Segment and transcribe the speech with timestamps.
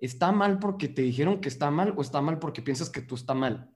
[0.00, 3.14] ¿está mal porque te dijeron que está mal o está mal porque piensas que tú
[3.14, 3.70] está mal?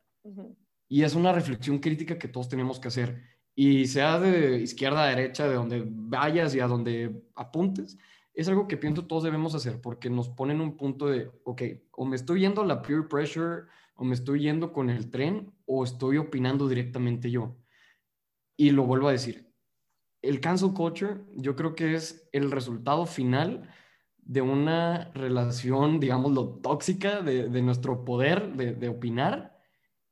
[0.89, 3.23] Y es una reflexión crítica que todos tenemos que hacer.
[3.55, 7.99] Y sea de izquierda a derecha, de donde vayas y a donde apuntes,
[8.33, 12.05] es algo que pienso todos debemos hacer porque nos ponen un punto de, ok, o
[12.05, 15.85] me estoy yendo a la peer pressure, o me estoy yendo con el tren, o
[15.85, 17.57] estoy opinando directamente yo.
[18.57, 19.53] Y lo vuelvo a decir,
[20.21, 23.69] el cancel culture yo creo que es el resultado final
[24.25, 29.55] de una relación, digámoslo, tóxica de, de nuestro poder de, de opinar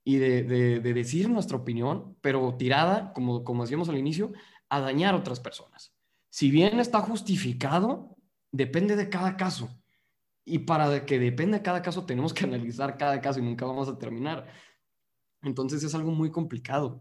[0.04, 0.42] y de,
[0.80, 4.32] de, decir nuestra opinión, pero tirada, como, como decíamos al inicio,
[4.68, 5.94] a dañar a otras personas.
[6.28, 8.16] Si bien está justificado,
[8.50, 9.70] depende de cada caso.
[10.44, 13.88] Y para que dependa de cada caso, tenemos que analizar cada caso y nunca vamos
[13.88, 14.46] a terminar.
[15.42, 17.00] Entonces es algo muy complicado.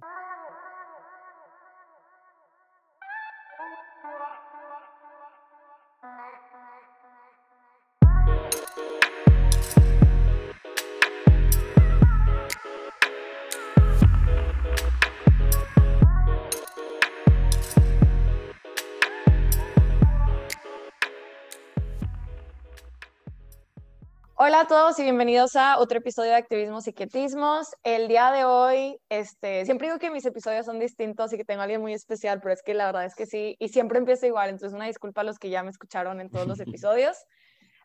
[24.72, 27.76] Todos y bienvenidos a otro episodio de Activismo Psiquetismos.
[27.84, 31.60] El día de hoy, este, siempre digo que mis episodios son distintos y que tengo
[31.60, 34.28] a alguien muy especial, pero es que la verdad es que sí, y siempre empieza
[34.28, 37.18] igual, entonces una disculpa a los que ya me escucharon en todos los episodios.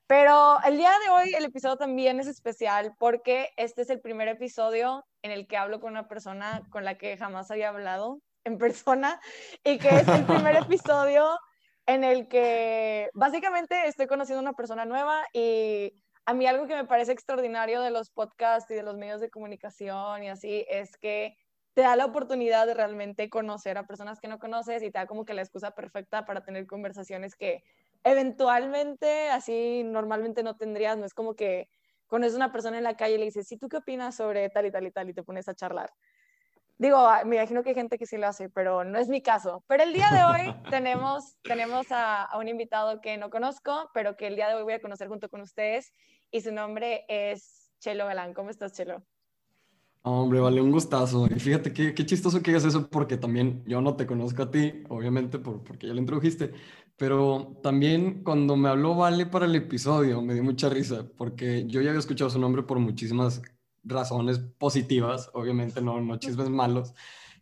[0.07, 4.29] Pero el día de hoy el episodio también es especial porque este es el primer
[4.29, 8.59] episodio en el que hablo con una persona con la que jamás había hablado en
[8.59, 9.21] persona
[9.65, 11.37] y que es el primer episodio
[11.87, 15.93] en el que básicamente estoy conociendo a una persona nueva y
[16.27, 19.31] a mí algo que me parece extraordinario de los podcasts y de los medios de
[19.31, 21.35] comunicación y así es que
[21.75, 25.07] te da la oportunidad de realmente conocer a personas que no conoces y te da
[25.07, 27.63] como que la excusa perfecta para tener conversaciones que
[28.03, 30.97] eventualmente así normalmente no tendrías.
[30.97, 31.69] No es como que
[32.07, 34.67] conoces una persona en la calle y le dices, ¿sí tú qué opinas sobre tal
[34.67, 35.11] y tal y tal?
[35.11, 35.91] Y te pones a charlar.
[36.79, 39.23] Digo, ah, me imagino que hay gente que sí lo hace, pero no es mi
[39.23, 39.65] caso.
[39.67, 44.17] Pero el día de hoy tenemos, tenemos a, a, un invitado que no conozco, pero
[44.17, 45.93] que el día de hoy voy a conocer junto con ustedes
[46.31, 48.35] y su nombre es Chelo Galán.
[48.35, 49.03] ¿Cómo estás, Chelo?
[50.09, 51.27] Hombre, vale, un gustazo.
[51.27, 54.51] Y fíjate qué, qué chistoso que digas eso porque también yo no te conozco a
[54.53, 56.53] ti, obviamente por, porque ya lo introdujiste,
[56.97, 61.81] pero también cuando me habló Vale para el episodio me dio mucha risa porque yo
[61.81, 63.43] ya había escuchado su nombre por muchísimas
[63.87, 66.93] razones positivas, obviamente no, no chismes malos,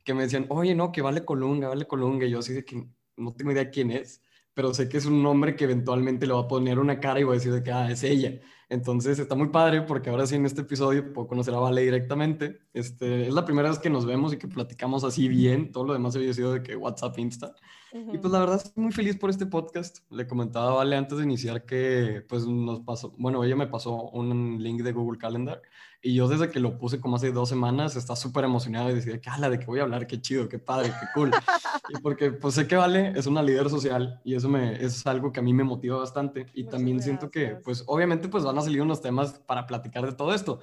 [0.05, 2.87] que me decían, oye, no, que Vale Colunga, Vale Colunga, y yo así de que
[3.17, 4.23] no tengo idea quién es,
[4.53, 7.25] pero sé que es un nombre que eventualmente le va a poner una cara y
[7.25, 8.41] voy a decir de que, ah, es ella.
[8.69, 12.61] Entonces está muy padre porque ahora sí en este episodio puedo conocer a Vale directamente.
[12.73, 15.73] Este, es la primera vez que nos vemos y que platicamos así bien.
[15.73, 17.55] Todo lo demás había sido de que WhatsApp, Insta.
[17.97, 19.99] Y pues la verdad estoy muy feliz por este podcast.
[20.11, 24.11] Le comentaba a Vale antes de iniciar que pues nos pasó, bueno, ella me pasó
[24.11, 25.63] un link de Google Calendar
[26.03, 29.21] y yo desde que lo puse como hace dos semanas está súper emocionado y decía,
[29.21, 30.09] ¿qué ala de qué voy a hablar?
[30.09, 31.31] Qué chido, qué padre, qué cool.
[31.89, 35.31] y porque pues sé que Vale es una líder social y eso me, es algo
[35.31, 38.63] que a mí me motiva bastante y también siento que pues obviamente pues van a
[38.63, 40.59] salir unos temas para platicar de todo esto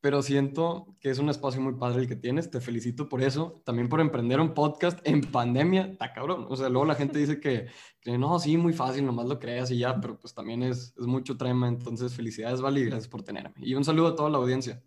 [0.00, 2.50] pero siento que es un espacio muy padre el que tienes.
[2.50, 3.62] Te felicito por eso.
[3.64, 5.82] También por emprender un podcast en pandemia.
[5.92, 6.46] Está cabrón.
[6.48, 7.66] O sea, luego la gente dice que,
[8.00, 11.36] que no, sí, muy fácil, nomás lo creas y ya, pero pues también es, mucho
[11.36, 11.68] trema.
[11.68, 13.54] Entonces, felicidades, Vali, gracias por tenerme.
[13.58, 14.82] Y un saludo a toda la audiencia.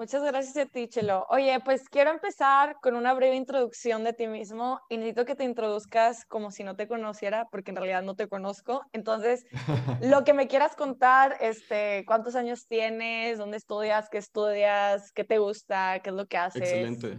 [0.00, 1.26] Muchas gracias a ti, Chelo.
[1.28, 5.44] Oye, pues quiero empezar con una breve introducción de ti mismo y necesito que te
[5.44, 8.80] introduzcas como si no te conociera, porque en realidad no te conozco.
[8.94, 9.44] Entonces,
[10.00, 15.36] lo que me quieras contar, este, cuántos años tienes, dónde estudias, qué estudias, qué te
[15.36, 16.62] gusta, qué es lo que haces.
[16.62, 17.18] Excelente.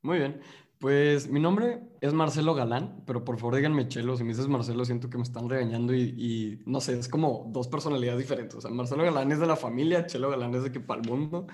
[0.00, 0.40] Muy bien.
[0.78, 4.16] Pues mi nombre es Marcelo Galán, pero por favor díganme Chelo.
[4.16, 7.50] Si me dices Marcelo, siento que me están regañando y, y no sé, es como
[7.52, 8.56] dos personalidades diferentes.
[8.56, 11.06] O sea, Marcelo Galán es de la familia, Chelo Galán es de que para el
[11.06, 11.46] mundo.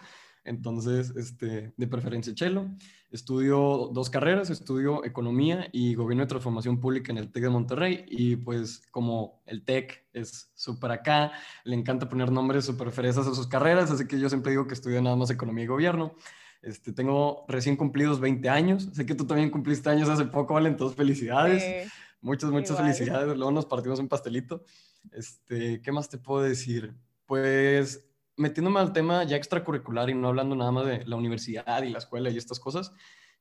[0.44, 2.68] Entonces, este, de preferencia chelo.
[3.10, 8.04] Estudio dos carreras, estudio economía y gobierno de transformación pública en el TEC de Monterrey.
[8.08, 11.32] Y pues como el TEC es súper acá,
[11.64, 14.74] le encanta poner nombres súper fresas a sus carreras, así que yo siempre digo que
[14.74, 16.14] estudio nada más economía y gobierno.
[16.60, 18.88] Este, tengo recién cumplidos 20 años.
[18.92, 20.68] Sé que tú también cumpliste años hace poco, ¿vale?
[20.68, 21.90] Entonces, felicidades.
[22.20, 23.36] muchas, muchas felicidades.
[23.36, 24.64] Luego nos partimos un pastelito.
[25.12, 26.94] Este, ¿Qué más te puedo decir?
[27.26, 28.07] Pues
[28.38, 31.98] metiéndome al tema ya extracurricular y no hablando nada más de la universidad y la
[31.98, 32.92] escuela y estas cosas,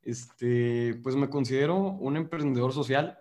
[0.02, 3.20] este, pues me considero un emprendedor social,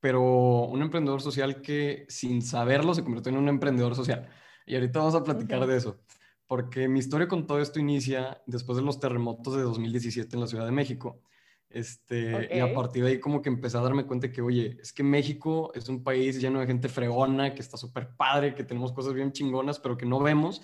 [0.00, 0.22] pero
[0.64, 4.28] un emprendedor social que sin saberlo se convirtió en un emprendedor social.
[4.66, 6.00] Y ahorita vamos a platicar de eso,
[6.46, 10.46] porque mi historia con todo esto inicia después de los terremotos de 2017 en la
[10.46, 11.22] Ciudad de México.
[11.70, 14.92] Este, Y a partir de ahí como que empecé a darme cuenta que, oye, es
[14.92, 18.92] que México es un país lleno de gente fregona, que está súper padre, que tenemos
[18.92, 20.62] cosas bien chingonas, pero que no vemos.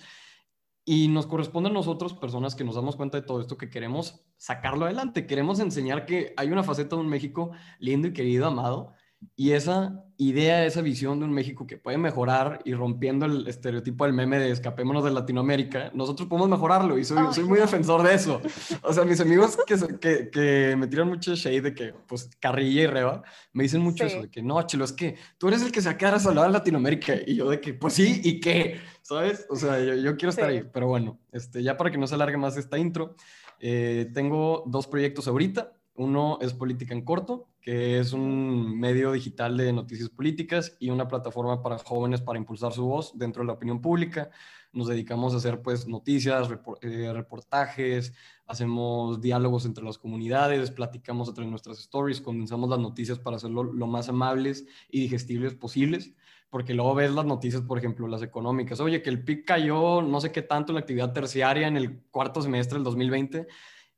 [0.87, 4.23] Y nos corresponde a nosotros, personas que nos damos cuenta de todo esto, que queremos
[4.37, 8.93] sacarlo adelante, queremos enseñar que hay una faceta de un México lindo y querido, amado,
[9.35, 14.05] y esa idea, esa visión de un México que puede mejorar y rompiendo el estereotipo
[14.05, 18.13] del meme de escapémonos de Latinoamérica, nosotros podemos mejorarlo y soy, soy muy defensor de
[18.13, 18.41] eso.
[18.81, 22.83] O sea, mis amigos que, que, que, me tiran mucho shade de que, pues, carrilla
[22.83, 23.23] y reba,
[23.53, 25.89] me dicen mucho eso, de que no, Chelo, es que tú eres el que se
[25.89, 27.15] acaba de hablar en Latinoamérica.
[27.25, 28.79] Y yo de que, pues sí, ¿y qué?
[29.01, 29.45] ¿Sabes?
[29.49, 30.63] O sea, yo, yo quiero estar ahí.
[30.71, 33.15] Pero bueno, este, ya para que no se alargue más esta intro,
[33.59, 35.73] eh, tengo dos proyectos ahorita.
[35.95, 41.07] Uno es Política en Corto, que es un medio digital de noticias políticas y una
[41.07, 44.29] plataforma para jóvenes para impulsar su voz dentro de la opinión pública.
[44.71, 46.47] Nos dedicamos a hacer pues noticias,
[46.81, 48.13] eh, reportajes,
[48.45, 53.87] hacemos diálogos entre las comunidades, platicamos entre nuestras stories, condensamos las noticias para hacerlo lo
[53.87, 56.13] más amables y digestibles posibles,
[56.51, 58.79] porque luego ves las noticias, por ejemplo, las económicas.
[58.79, 62.03] Oye, que el PIB cayó no sé qué tanto en la actividad terciaria en el
[62.11, 63.47] cuarto semestre del 2020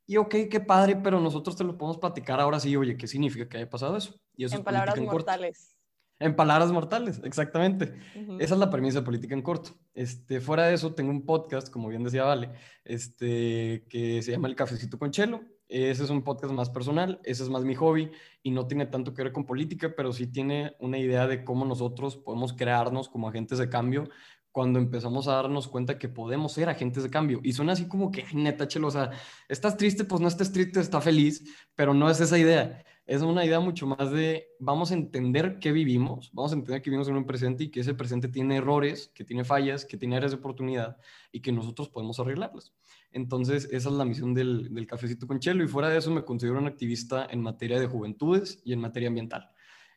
[0.07, 3.47] y ok, qué padre, pero nosotros te lo podemos platicar ahora sí, oye, ¿qué significa
[3.47, 4.17] que haya pasado eso?
[4.37, 5.77] Y eso en palabras mortales.
[6.19, 7.93] En palabras mortales, exactamente.
[8.39, 9.77] Esa es la premisa de política en corto.
[9.93, 12.53] Este, fuera de eso, tengo un podcast, como bien decía Vale,
[12.85, 15.41] este, que se llama El Cafecito con Chelo.
[15.67, 18.09] Ese es un podcast más personal, ese es más mi hobby
[18.41, 21.65] y no tiene tanto que ver con política, pero sí tiene una idea de cómo
[21.65, 24.09] nosotros podemos crearnos como agentes de cambio
[24.57, 27.39] cuando empezamos a darnos cuenta que podemos ser agentes de cambio.
[27.43, 29.11] Y suena así como que, neta, chelo, o sea,
[29.47, 31.43] estás triste, pues no estés triste, está feliz,
[31.75, 32.83] pero no es esa idea.
[33.05, 36.89] Es una idea mucho más de, vamos a entender qué vivimos, vamos a entender que
[36.89, 40.15] vivimos en un presente y que ese presente tiene errores, que tiene fallas, que tiene
[40.15, 40.97] áreas de oportunidad
[41.31, 42.73] y que nosotros podemos arreglarlas.
[43.11, 46.25] Entonces, esa es la misión del, del cafecito con chelo y fuera de eso me
[46.25, 49.51] considero un activista en materia de juventudes y en materia ambiental.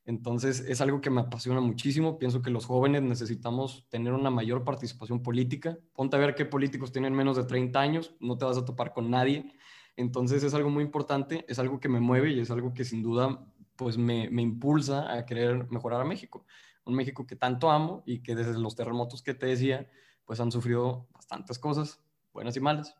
[0.05, 2.19] Entonces es algo que me apasiona muchísimo.
[2.19, 5.79] Pienso que los jóvenes necesitamos tener una mayor participación política.
[5.95, 8.93] Ponte a ver qué políticos tienen menos de 30 años, no te vas a topar
[8.93, 9.53] con nadie.
[9.97, 13.03] Entonces es algo muy importante, es algo que me mueve y es algo que sin
[13.03, 16.45] duda pues me, impulsa a querer mejorar a México.
[16.85, 19.89] Un México que tanto amo y que desde los terremotos que te decía
[20.25, 22.01] pues han sufrido bastantes cosas,
[22.33, 22.95] buenas y malas.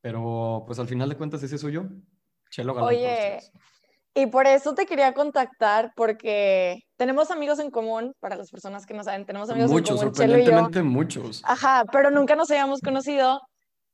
[0.00, 1.84] Pero pues al final de cuentas ese soy yo.
[2.50, 2.90] Chelo Galán.
[2.90, 3.38] Oye,
[4.14, 8.94] y por eso te quería contactar, porque tenemos amigos en común, para las personas que
[8.94, 9.82] no saben, tenemos amigos en común.
[9.82, 11.42] Muchos, sorprendentemente muchos.
[11.44, 13.40] Ajá, pero nunca nos habíamos conocido.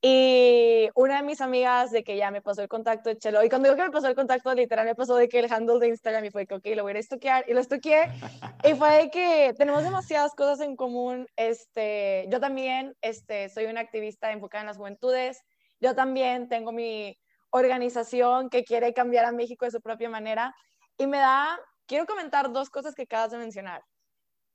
[0.03, 3.49] Y una de mis amigas de que ya me pasó el contacto de Chelo, y
[3.49, 5.89] cuando digo que me pasó el contacto, literal me pasó de que el handle de
[5.89, 8.11] Instagram y fue que, ok, lo voy a estoquear, y lo estoqueé,
[8.63, 13.81] y fue de que tenemos demasiadas cosas en común, este, yo también, este, soy una
[13.81, 15.43] activista enfocada en las juventudes,
[15.79, 17.15] yo también tengo mi,
[17.51, 20.55] organización que quiere cambiar a México de su propia manera.
[20.97, 23.83] Y me da, quiero comentar dos cosas que acabas de mencionar.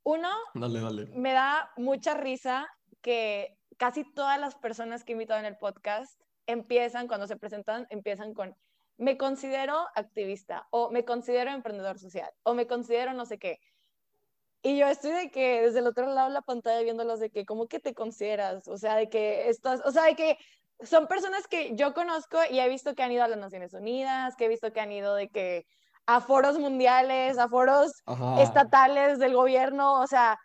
[0.02, 0.30] Uno,
[1.14, 2.68] me da mucha risa
[3.02, 7.86] que casi todas las personas que he invitado en el podcast empiezan, cuando se presentan,
[7.90, 8.56] empiezan con,
[8.98, 13.58] me considero activista, o me considero emprendedor social, o me considero no sé qué.
[14.62, 17.44] Y yo estoy de que desde el otro lado de la pantalla viéndolos de que,
[17.44, 18.66] ¿cómo que te consideras?
[18.68, 20.38] O sea, de que estás, o sea, de que
[20.82, 24.36] son personas que yo conozco y he visto que han ido a las Naciones Unidas,
[24.36, 25.66] que he visto que han ido de que
[26.06, 27.92] a foros mundiales, a foros
[28.38, 30.38] estatales del gobierno, o sea,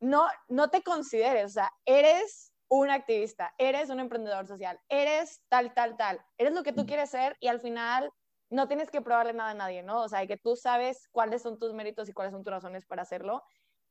[0.00, 5.72] no, no te consideres, o sea, eres un activista, eres un emprendedor social, eres tal,
[5.72, 8.10] tal, tal, eres lo que tú quieres ser y al final
[8.50, 10.02] no tienes que probarle nada a nadie, ¿no?
[10.02, 13.02] O sea, que tú sabes cuáles son tus méritos y cuáles son tus razones para
[13.02, 13.42] hacerlo.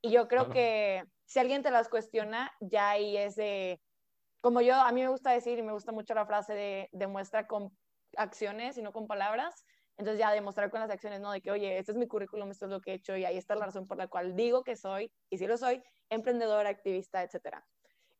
[0.01, 3.79] Y yo creo que si alguien te las cuestiona, ya ahí es de,
[4.41, 7.47] como yo, a mí me gusta decir y me gusta mucho la frase de demuestra
[7.47, 7.75] con
[8.15, 9.65] acciones y no con palabras.
[9.97, 11.31] Entonces ya demostrar con las acciones, ¿no?
[11.31, 13.37] De que, oye, este es mi currículum, esto es lo que he hecho y ahí
[13.37, 17.23] está la razón por la cual digo que soy, y si lo soy, emprendedora, activista,
[17.23, 17.65] etcétera.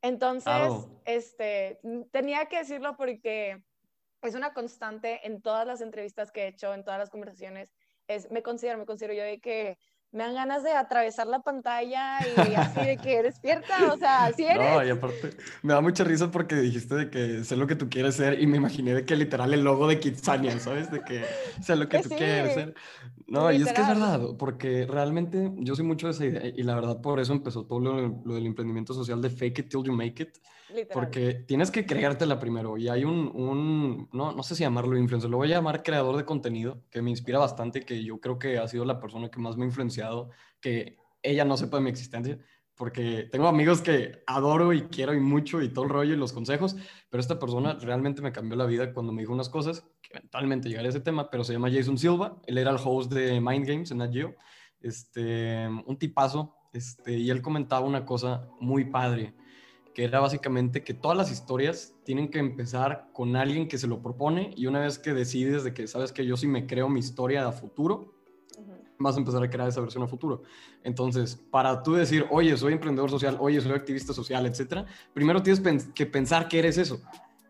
[0.02, 1.80] Entonces, este,
[2.12, 3.64] tenía que decirlo porque
[4.22, 7.74] es una constante en todas las entrevistas que he hecho, en todas las conversaciones,
[8.08, 9.78] es, me considero, me considero yo de que
[10.12, 14.46] me dan ganas de atravesar la pantalla y así de que despierta, o sea, así
[14.46, 14.58] eres.
[14.58, 15.32] No, y aparte,
[15.64, 18.48] me da mucha risa porque dijiste de que sé lo que tú quieres ser y
[18.48, 20.90] me imaginé de que literal el logo de Kitsania, ¿sabes?
[20.92, 21.26] De que
[21.62, 22.74] sé lo que tú quieres ser.
[23.28, 26.64] No, y es que es verdad, porque realmente yo soy mucho de esa idea y
[26.64, 29.84] la verdad por eso empezó todo lo, lo del emprendimiento social de fake it till
[29.84, 30.38] you make it
[30.94, 32.78] porque tienes que creértela primero.
[32.78, 36.18] Y hay un, un, no, no sé si llamarlo influencer, lo voy a llamar creador
[36.18, 39.40] de contenido, que me inspira bastante, que yo creo que ha sido la persona que
[39.40, 40.30] más me ha influenciado,
[40.60, 42.40] que ella no sepa de mi existencia,
[42.78, 46.32] porque tengo amigos que adoro y quiero y mucho y todo el rollo y los
[46.32, 46.76] consejos,
[47.10, 50.70] pero esta persona realmente me cambió la vida cuando me dijo unas cosas, que eventualmente
[50.70, 53.68] llegaré a ese tema, pero se llama Jason Silva, él era el host de Mind
[53.68, 54.14] Games en Nat
[54.80, 59.34] este, un tipazo, este, y él comentaba una cosa muy padre,
[59.96, 64.04] que era básicamente que todas las historias tienen que empezar con alguien que se lo
[64.04, 67.00] propone y una vez que decides de que sabes que yo sí me creo mi
[67.00, 68.17] historia a futuro,
[69.00, 70.44] vas a empezar a crear esa versión a futuro.
[70.84, 75.62] Entonces, para tú decir, oye, soy emprendedor social, oye, soy activista social, etcétera, primero tienes
[75.94, 77.02] que pensar que eres eso.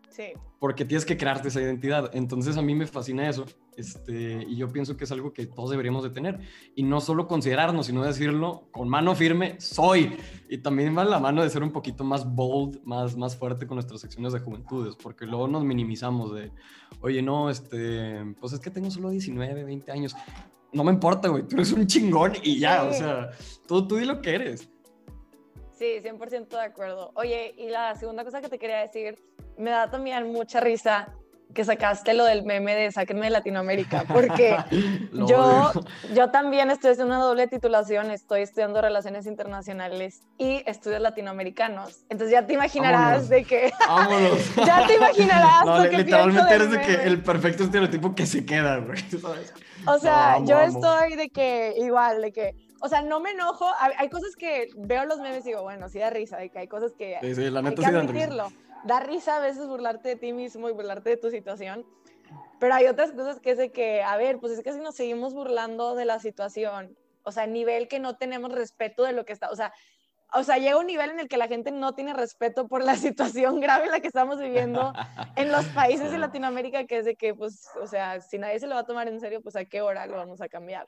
[0.10, 0.34] Sí.
[0.60, 2.10] Porque tienes que crearte esa identidad.
[2.14, 3.46] Entonces, a mí me fascina eso.
[3.76, 6.40] Este, y yo pienso que es algo que todos deberíamos de tener.
[6.74, 10.18] Y no solo considerarnos, sino decirlo con mano firme, soy.
[10.50, 13.76] Y también va la mano de ser un poquito más bold, más, más fuerte con
[13.76, 16.52] nuestras secciones de juventudes, porque luego nos minimizamos de,
[17.02, 20.16] oye, no, este, pues es que tengo solo 19, 20 años
[20.72, 23.32] no me importa, güey, tú eres un chingón y ya, o sea,
[23.68, 24.70] tú, tú di lo que eres.
[25.74, 27.12] Sí, 100% de acuerdo.
[27.16, 29.24] Oye, y la segunda cosa que te quería decir,
[29.58, 31.14] me da también mucha risa
[31.54, 34.58] que sacaste lo del meme de Sáquenme de Latinoamérica, porque
[35.14, 35.72] yo,
[36.14, 42.06] yo también estoy haciendo una doble titulación, estoy estudiando Relaciones Internacionales y Estudios Latinoamericanos.
[42.10, 43.72] Entonces ya te imaginarás de que...
[43.88, 44.56] Vámonos.
[44.56, 45.66] ya te imaginarás.
[45.66, 49.54] No, literalmente eres de que el perfecto estereotipo que se queda, güey, ¿sabes?
[49.88, 53.66] O sea, yo estoy de que igual, de que, o sea, no me enojo.
[53.80, 56.68] Hay cosas que veo los memes y digo, bueno, sí da risa, de que hay
[56.68, 58.48] cosas que sí, sí, la neta hay que admitirlo.
[58.84, 61.86] Da risa a veces burlarte de ti mismo y burlarte de tu situación.
[62.60, 64.96] Pero hay otras cosas que es de que, a ver, pues es que si nos
[64.96, 69.26] seguimos burlando de la situación, o sea, a nivel que no tenemos respeto de lo
[69.26, 69.74] que está, o sea,
[70.34, 72.96] o sea, llega un nivel en el que la gente no tiene respeto por la
[72.96, 74.94] situación grave en la que estamos viviendo
[75.36, 78.68] en los países de Latinoamérica, que es de que, pues, o sea, si nadie se
[78.68, 80.88] lo va a tomar en serio, pues a qué hora lo vamos a cambiar.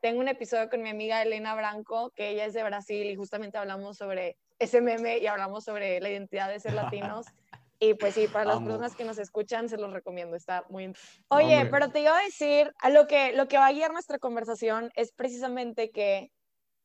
[0.00, 3.58] Tengo un episodio con mi amiga Elena Branco, que ella es de Brasil y justamente
[3.58, 7.26] hablamos sobre ese meme y hablamos sobre la identidad de ser latinos.
[7.80, 10.92] Y pues sí, para las personas que nos escuchan, se los recomiendo, está muy...
[11.28, 14.18] Oye, pero te iba a decir, a lo que, lo que va a guiar nuestra
[14.18, 16.32] conversación es precisamente que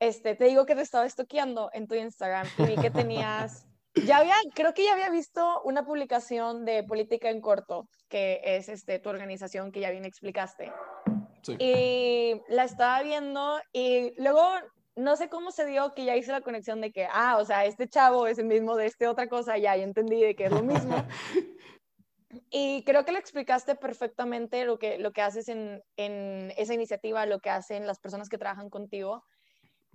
[0.08, 3.66] este, te digo que te estaba estoqueando en tu Instagram y vi que tenías,
[4.06, 8.68] ya había, creo que ya había visto una publicación de Política en Corto, que es
[8.68, 10.72] este, tu organización que ya bien explicaste.
[11.42, 11.56] Sí.
[11.58, 14.44] Y la estaba viendo y luego
[14.96, 17.66] no sé cómo se dio que ya hice la conexión de que, ah, o sea,
[17.66, 20.52] este chavo es el mismo de este otra cosa, ya, ya entendí de que es
[20.52, 20.96] lo mismo.
[22.50, 27.28] Y creo que lo explicaste perfectamente lo que, lo que haces en, en, esa iniciativa,
[27.28, 29.24] lo que hacen las personas que trabajan contigo.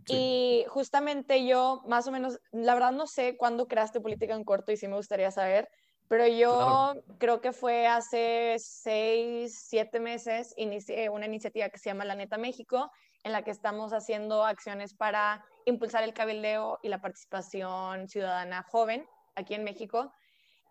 [0.07, 4.73] Y justamente yo, más o menos, la verdad no sé cuándo creaste Política en Corto
[4.73, 5.69] y sí me gustaría saber,
[6.09, 12.07] pero yo creo que fue hace seis, siete meses, inicié una iniciativa que se llama
[12.07, 12.91] La Neta México,
[13.25, 19.07] en la que estamos haciendo acciones para impulsar el cabildeo y la participación ciudadana joven
[19.35, 20.11] aquí en México.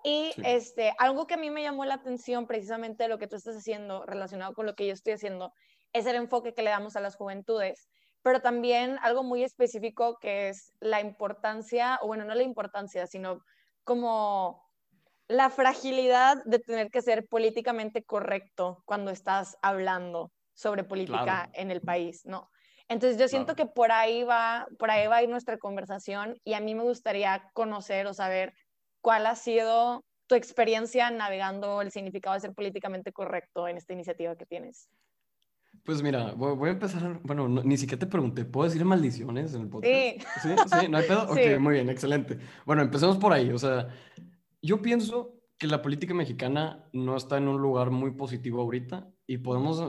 [0.03, 3.36] Y este, algo que a mí me llamó la atención precisamente de lo que tú
[3.36, 5.53] estás haciendo relacionado con lo que yo estoy haciendo
[5.93, 7.88] es el enfoque que le damos a las juventudes
[8.27, 13.41] pero también algo muy específico que es la importancia, o bueno, no la importancia, sino
[13.86, 14.69] como
[15.29, 21.79] la fragilidad de tener que ser políticamente correcto cuando estás hablando sobre política en el
[21.79, 22.50] país, ¿no?
[22.89, 26.53] Entonces yo siento que por ahí va, por ahí va a ir nuestra conversación y
[26.53, 28.53] a mí me gustaría conocer o saber
[29.00, 34.36] cuál ha sido tu experiencia navegando el significado de ser políticamente correcto en esta iniciativa
[34.36, 34.89] que tienes.
[35.88, 37.22] Pues mira, voy, a empezar.
[37.24, 39.94] Bueno, ni siquiera te pregunté, ¿puedo decir maldiciones en el podcast?
[39.94, 40.17] Sí.
[40.41, 40.79] ¿Sí?
[40.82, 40.89] ¿Sí?
[40.89, 41.24] ¿No hay pedo?
[41.32, 42.38] Ok, muy bien, excelente.
[42.65, 43.51] Bueno, empecemos por ahí.
[43.51, 43.88] O sea,
[44.62, 49.38] yo pienso que la política mexicana no está en un lugar muy positivo ahorita y
[49.38, 49.82] podemos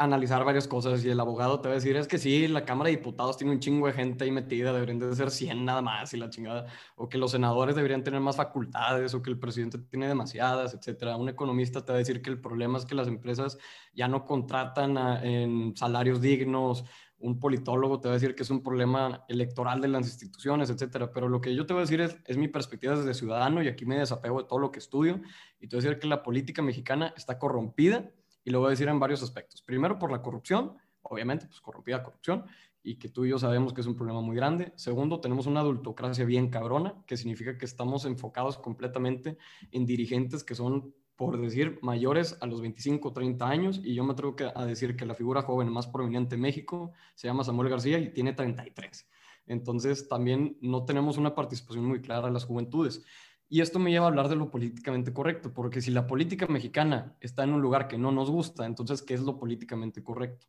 [0.00, 2.88] analizar varias cosas y el abogado te va a decir, es que sí, la Cámara
[2.88, 6.14] de Diputados tiene un chingo de gente ahí metida, deberían de ser 100 nada más
[6.14, 6.66] y la chingada,
[6.96, 11.16] o que los senadores deberían tener más facultades, o que el presidente tiene demasiadas, etcétera.
[11.16, 13.58] Un economista te va a decir que el problema es que las empresas
[13.92, 16.84] ya no contratan en salarios dignos,
[17.18, 21.12] un politólogo te va a decir que es un problema electoral de las instituciones, etcétera.
[21.12, 23.68] Pero lo que yo te voy a decir es, es mi perspectiva desde ciudadano y
[23.68, 25.20] aquí me desapego de todo lo que estudio
[25.60, 28.10] y te voy a decir que la política mexicana está corrompida
[28.44, 29.62] y lo voy a decir en varios aspectos.
[29.62, 32.44] Primero, por la corrupción, obviamente, pues corrompida corrupción,
[32.82, 34.72] y que tú y yo sabemos que es un problema muy grande.
[34.76, 39.36] Segundo, tenemos una adultocracia bien cabrona, que significa que estamos enfocados completamente
[39.70, 44.04] en dirigentes que son, por decir, mayores a los 25 o 30 años, y yo
[44.04, 47.68] me atrevo a decir que la figura joven más prominente en México se llama Samuel
[47.68, 49.08] García y tiene 33.
[49.46, 53.04] Entonces, también no tenemos una participación muy clara de las juventudes.
[53.50, 57.16] Y esto me lleva a hablar de lo políticamente correcto, porque si la política mexicana
[57.20, 60.46] está en un lugar que no nos gusta, entonces, ¿qué es lo políticamente correcto?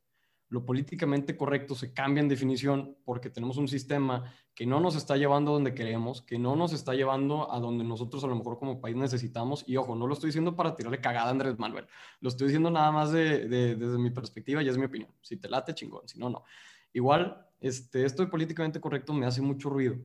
[0.51, 5.15] lo políticamente correcto se cambia en definición porque tenemos un sistema que no nos está
[5.15, 8.59] llevando a donde queremos, que no nos está llevando a donde nosotros a lo mejor
[8.59, 9.63] como país necesitamos.
[9.65, 11.87] Y ojo, no lo estoy diciendo para tirarle cagada a Andrés Manuel,
[12.19, 15.09] lo estoy diciendo nada más de, desde mi perspectiva y es mi opinión.
[15.21, 16.43] Si te late, chingón, si no, no.
[16.91, 19.95] Igual, este, esto de políticamente correcto me hace mucho ruido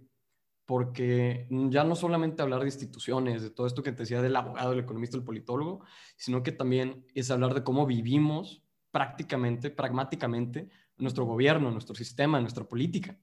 [0.66, 4.72] porque ya no solamente hablar de instituciones, de todo esto que te decía del abogado,
[4.72, 5.84] el economista, el politólogo,
[6.16, 10.68] sino que también es hablar de cómo vivimos prácticamente, pragmáticamente,
[10.98, 13.18] nuestro gobierno, nuestro sistema, nuestra política.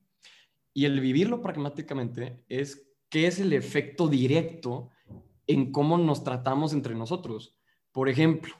[0.73, 4.89] Y el vivirlo pragmáticamente es qué es el efecto directo
[5.45, 7.57] en cómo nos tratamos entre nosotros.
[7.91, 8.55] Por ejemplo,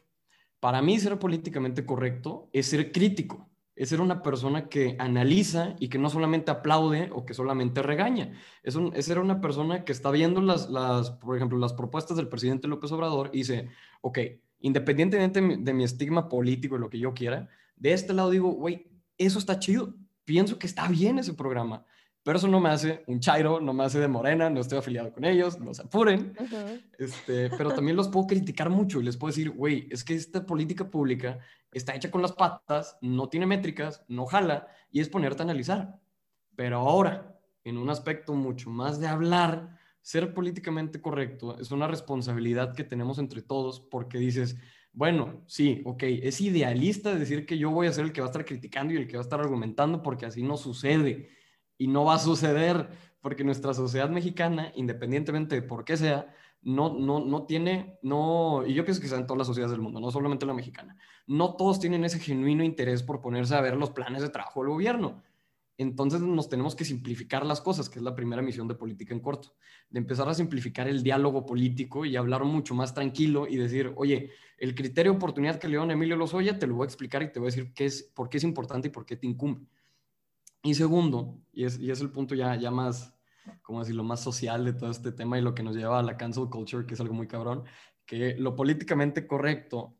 [0.60, 5.90] para mí ser políticamente correcto es ser crítico, es ser una persona que analiza y
[5.90, 8.34] que no solamente aplaude o que solamente regaña.
[8.62, 12.28] Es, es ser una persona que está viendo las, las, por ejemplo, las propuestas del
[12.28, 13.70] presidente López Obrador y dice,
[14.02, 14.20] ok,
[14.60, 18.88] independientemente de mi estigma político y lo que yo quiera, de este lado digo, güey,
[19.18, 19.96] eso está chido.
[20.24, 21.86] Pienso que está bien ese programa,
[22.24, 25.12] pero eso no me hace un chairo, no me hace de morena, no estoy afiliado
[25.12, 26.34] con ellos, no se apuren.
[26.98, 30.46] este, pero también los puedo criticar mucho y les puedo decir, güey, es que esta
[30.46, 31.40] política pública
[31.74, 36.00] está hecha con las patas, no tiene métricas, no jala y es ponerte a analizar.
[36.56, 42.76] Pero ahora, en un aspecto mucho más de hablar, ser políticamente correcto es una responsabilidad
[42.76, 44.58] que tenemos entre todos porque dices,
[44.92, 48.30] bueno, sí, ok, es idealista decir que yo voy a ser el que va a
[48.30, 51.30] estar criticando y el que va a estar argumentando porque así no sucede
[51.78, 52.90] y no va a suceder
[53.22, 58.74] porque nuestra sociedad mexicana, independientemente de por qué sea, no, no, no tiene, no, y
[58.74, 61.56] yo pienso que sea en todas las sociedades del mundo, no solamente la mexicana, no
[61.56, 65.22] todos tienen ese genuino interés por ponerse a ver los planes de trabajo del gobierno.
[65.78, 69.20] Entonces nos tenemos que simplificar las cosas, que es la primera misión de política en
[69.20, 69.56] corto,
[69.90, 74.30] de empezar a simplificar el diálogo político y hablar mucho más tranquilo y decir, oye,
[74.60, 77.32] el criterio de oportunidad que le dio Emilio Lozoya, te lo voy a explicar y
[77.32, 79.66] te voy a decir qué es, por qué es importante y por qué te incumbe.
[80.62, 83.13] Y segundo, y es, y es el punto ya, ya más,
[83.62, 86.18] como decirlo, más social de todo este tema y lo que nos lleva a la
[86.18, 87.64] cancel culture, que es algo muy cabrón,
[88.06, 89.98] que lo políticamente correcto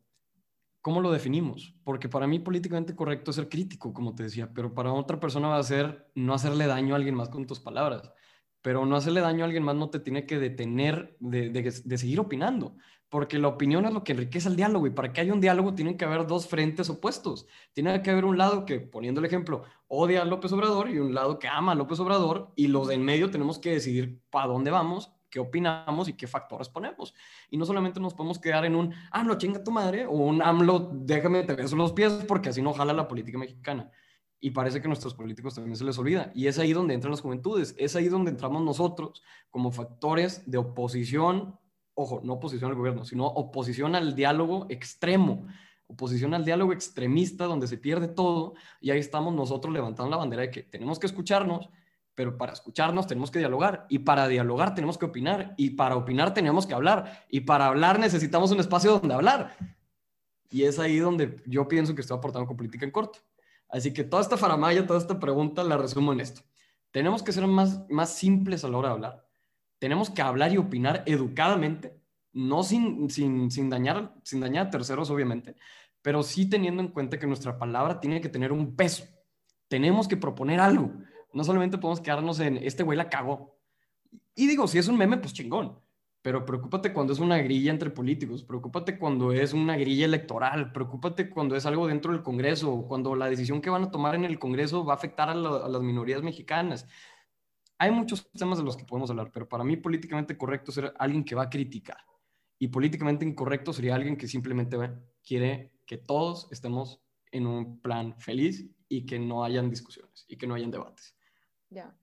[0.84, 1.74] ¿cómo lo definimos?
[1.82, 5.48] Porque para mí políticamente correcto es ser crítico, como te decía, pero para otra persona
[5.48, 8.12] va a ser no hacerle daño a alguien más con tus palabras.
[8.60, 12.20] Pero no hacerle daño a alguien más no te tiene que detener de, de, seguir
[12.20, 12.76] opinando,
[13.14, 15.72] porque la opinión es lo que enriquece el diálogo y para que haya un diálogo
[15.72, 17.46] tienen que haber dos frentes opuestos.
[17.72, 21.14] Tiene que haber un lado que, poniendo el ejemplo, odia a López Obrador y un
[21.14, 24.48] lado que ama a López Obrador y los de en medio tenemos que decidir para
[24.48, 27.14] dónde vamos qué opinamos y qué factores ponemos.
[27.50, 30.90] Y no solamente nos podemos quedar en un AMLO chinga tu madre o un AMLO
[30.94, 33.92] déjame te beso los pies porque así no jala la política mexicana.
[34.40, 36.32] Y parece que a nuestros políticos también se les olvida.
[36.34, 40.58] Y es ahí donde entran las juventudes, es ahí donde entramos nosotros como factores de
[40.58, 41.60] oposición,
[41.94, 45.46] ojo, no oposición al gobierno, sino oposición al diálogo extremo
[45.86, 50.42] oposición al diálogo extremista donde se pierde todo y ahí estamos nosotros levantando la bandera
[50.42, 51.68] de que tenemos que escucharnos,
[52.14, 56.32] pero para escucharnos tenemos que dialogar y para dialogar tenemos que opinar y para opinar
[56.32, 59.56] tenemos que hablar y para hablar necesitamos un espacio donde hablar.
[60.50, 63.18] Y es ahí donde yo pienso que estoy aportando con política en corto.
[63.68, 66.42] Así que toda esta faramaya, toda esta pregunta la resumo en esto.
[66.92, 69.23] Tenemos que ser más, más simples a la hora de hablar.
[69.84, 72.00] Tenemos que hablar y opinar educadamente,
[72.32, 75.56] no sin, sin, sin, dañar, sin dañar a terceros, obviamente,
[76.00, 79.04] pero sí teniendo en cuenta que nuestra palabra tiene que tener un peso.
[79.68, 80.90] Tenemos que proponer algo
[81.34, 83.58] no solamente podemos quedarnos en este güey la cagó.
[84.34, 85.78] Y digo, si es un meme, pues chingón.
[86.22, 91.28] Pero preocúpate cuando es una grilla entre políticos, preocúpate cuando es una grilla electoral, preocúpate
[91.28, 94.38] cuando es algo dentro del Congreso, cuando la decisión que van a tomar en el
[94.38, 96.88] Congreso va a afectar a, a las minorías mexicanas.
[97.84, 100.94] Hay muchos temas de los que podemos hablar, pero para mí políticamente correcto es ser
[100.98, 101.98] alguien que va a criticar.
[102.58, 104.78] Y políticamente incorrecto sería alguien que simplemente
[105.22, 110.46] quiere que todos estemos en un plan feliz y que no hayan discusiones y que
[110.46, 111.14] no hayan debates.
[111.68, 111.94] Ya.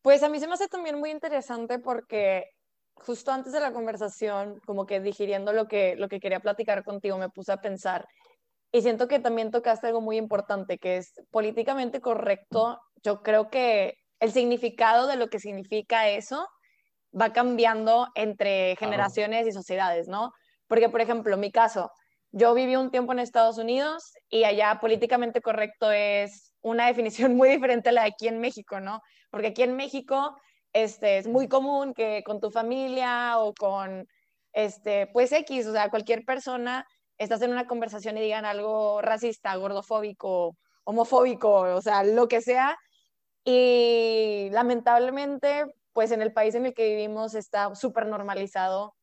[0.00, 2.46] Pues a mí se me hace también muy interesante porque
[2.94, 7.18] justo antes de la conversación, como que digiriendo lo que, lo que quería platicar contigo,
[7.18, 8.08] me puse a pensar
[8.72, 12.80] y siento que también tocaste algo muy importante, que es políticamente correcto.
[13.02, 16.48] Yo creo que el significado de lo que significa eso
[17.12, 20.30] va cambiando entre generaciones y sociedades, ¿no?
[20.68, 21.90] Porque, por ejemplo, mi caso,
[22.30, 27.48] yo viví un tiempo en Estados Unidos y allá políticamente correcto es una definición muy
[27.48, 29.00] diferente a la de aquí en México, ¿no?
[29.32, 30.36] Porque aquí en México
[30.72, 34.06] este, es muy común que con tu familia o con,
[34.52, 36.86] este, pues X, o sea, cualquier persona,
[37.18, 42.78] estás en una conversación y digan algo racista, gordofóbico, homofóbico, o sea, lo que sea.
[43.44, 48.94] Y lamentablemente, pues en el país en el que vivimos está súper normalizado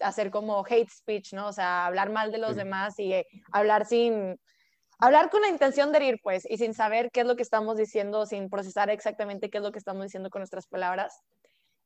[0.00, 1.48] hacer como hate speech, ¿no?
[1.48, 3.14] O sea, hablar mal de los demás y
[3.52, 4.40] hablar sin,
[4.98, 7.76] hablar con la intención de herir, pues, y sin saber qué es lo que estamos
[7.76, 11.22] diciendo, sin procesar exactamente qué es lo que estamos diciendo con nuestras palabras.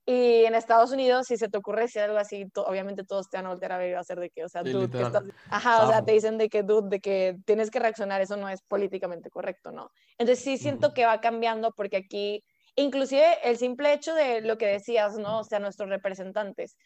[0.06, 3.46] Y en Estados Unidos, si se te ocurre decir algo así, obviamente todos te van
[3.46, 5.24] a voltear a ver y va a ser de que, o sea, dude, que estás...
[5.48, 8.50] Ajá, o sea, te dicen de que, dude, de que tienes que reaccionar, eso no
[8.50, 9.90] es políticamente correcto, ¿no?
[10.18, 12.44] Entonces sí siento que va cambiando porque aquí,
[12.76, 15.40] inclusive el simple hecho de lo que decías, ¿no?
[15.40, 16.76] O sea, nuestros representantes.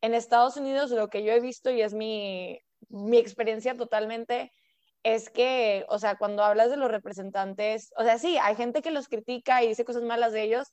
[0.00, 4.52] En Estados Unidos lo que yo he visto y es mi, mi experiencia totalmente,
[5.02, 8.90] es que, o sea, cuando hablas de los representantes, o sea, sí, hay gente que
[8.90, 10.68] los critica y dice cosas malas de ellos,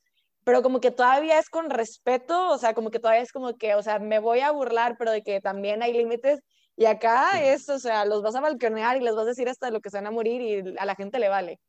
[0.48, 3.76] pero como que todavía es con respeto, o sea, como que todavía es como que,
[3.76, 6.40] o sea, me voy a burlar, pero de que también hay límites.
[6.78, 9.72] Y acá es, o sea, los vas a balconear y les vas a decir hasta
[9.72, 11.60] lo que se van a morir y a la gente le vale.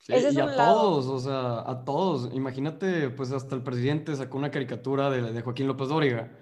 [0.00, 2.34] Sí, y a todos, o sea, a todos.
[2.34, 6.36] Imagínate, pues hasta el presidente sacó una caricatura de, de Joaquín López Dóriga,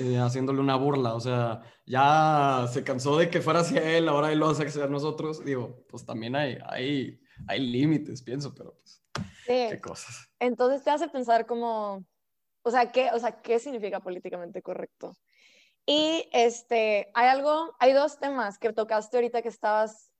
[0.00, 1.14] eh, haciéndole una burla.
[1.14, 4.88] O sea, ya se cansó de que fuera hacia él, ahora él lo hace hacia
[4.88, 5.44] nosotros.
[5.44, 9.03] Digo, pues también hay, hay, hay límites, pienso, pero pues.
[9.46, 10.28] Qué cosas.
[10.38, 12.04] Entonces te hace pensar como,
[12.62, 15.12] o sea, ¿qué, o sea, ¿qué significa políticamente correcto?
[15.86, 20.12] Y este, hay algo, hay dos temas que tocaste ahorita que estabas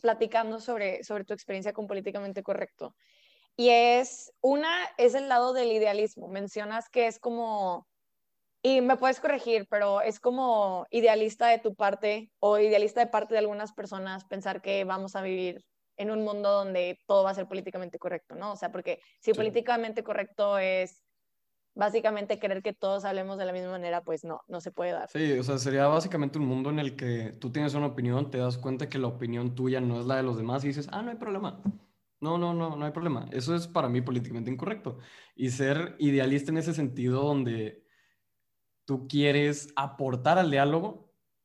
[0.00, 2.96] platicando sobre, sobre tu experiencia con políticamente correcto.
[3.56, 6.28] Y es, una es el lado del idealismo.
[6.28, 7.86] Mencionas que es como,
[8.62, 13.34] y me puedes corregir, pero es como idealista de tu parte o idealista de parte
[13.34, 15.64] de algunas personas pensar que vamos a vivir
[15.96, 18.52] en un mundo donde todo va a ser políticamente correcto, ¿no?
[18.52, 21.04] O sea, porque si políticamente correcto es
[21.74, 25.08] básicamente querer que todos hablemos de la misma manera, pues no, no se puede dar.
[25.08, 28.38] Sí, o sea, sería básicamente un mundo en el que tú tienes una opinión, te
[28.38, 31.02] das cuenta que la opinión tuya no es la de los demás y dices, ah,
[31.02, 31.62] no hay problema.
[32.20, 33.26] No, no, no, no hay problema.
[33.32, 34.98] Eso es para mí políticamente incorrecto.
[35.34, 37.84] Y ser idealista en ese sentido donde
[38.86, 41.03] tú quieres aportar al diálogo,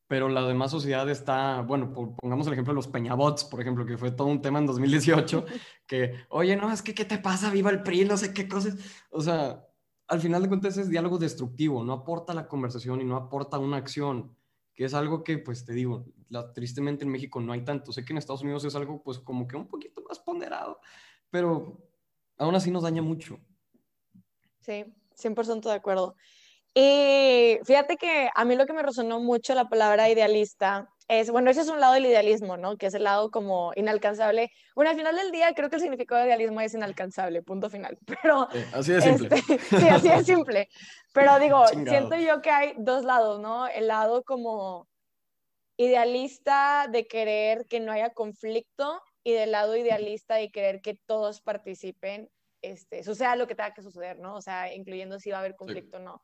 [0.09, 3.95] pero la demás sociedad está, bueno, pongamos el ejemplo de los Peñabots, por ejemplo, que
[3.95, 5.45] fue todo un tema en 2018,
[5.85, 7.51] que, oye, no, es que, ¿qué te pasa?
[7.51, 8.75] Viva el PRI, no sé qué cosas.
[9.11, 9.67] O sea,
[10.07, 13.77] al final de cuentas es diálogo destructivo, no aporta la conversación y no aporta una
[13.77, 14.35] acción,
[14.73, 17.91] que es algo que, pues te digo, la, tristemente en México no hay tanto.
[17.91, 20.79] Sé que en Estados Unidos es algo, pues como que un poquito más ponderado,
[21.29, 21.87] pero
[22.39, 23.39] aún así nos daña mucho.
[24.61, 26.15] Sí, 100% de acuerdo.
[26.73, 31.49] Y fíjate que a mí lo que me resonó mucho la palabra idealista es, bueno,
[31.49, 32.77] ese es un lado del idealismo, ¿no?
[32.77, 34.51] Que es el lado como inalcanzable.
[34.75, 37.97] Bueno, al final del día creo que el significado de idealismo es inalcanzable, punto final.
[38.21, 38.47] Pero...
[38.73, 39.35] así de simple.
[39.35, 40.69] Este, sí, así de simple.
[41.11, 43.67] Pero digo, siento yo que hay dos lados, ¿no?
[43.67, 44.87] El lado como
[45.77, 51.41] idealista de querer que no haya conflicto y del lado idealista de querer que todos
[51.41, 52.29] participen,
[52.61, 54.35] este, suceda lo que tenga que suceder, ¿no?
[54.35, 56.21] O sea, incluyendo si va a haber conflicto o no.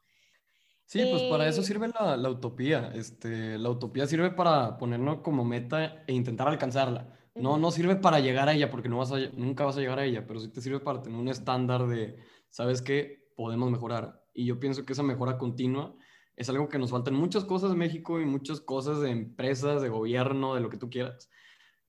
[0.85, 2.91] Sí, pues para eso sirve la, la, utopía.
[2.93, 7.11] Este, la utopía sirve para ponernos como meta e intentar alcanzarla.
[7.33, 9.99] No, no sirve para llegar a ella, porque no vas a, nunca vas a llegar
[9.99, 12.17] a ella, pero sí te sirve para tener un estándar de,
[12.49, 13.27] ¿sabes qué?
[13.35, 14.23] Podemos mejorar.
[14.33, 15.95] Y yo pienso que esa mejora continua
[16.35, 19.89] es algo que nos faltan muchas cosas en México y muchas cosas de empresas, de
[19.89, 21.29] gobierno, de lo que tú quieras.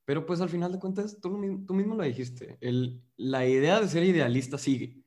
[0.04, 1.30] Pero pues al final de cuentas, tú,
[1.66, 5.02] tú mismo lo dijiste, el, la idea de ser idealista sigue.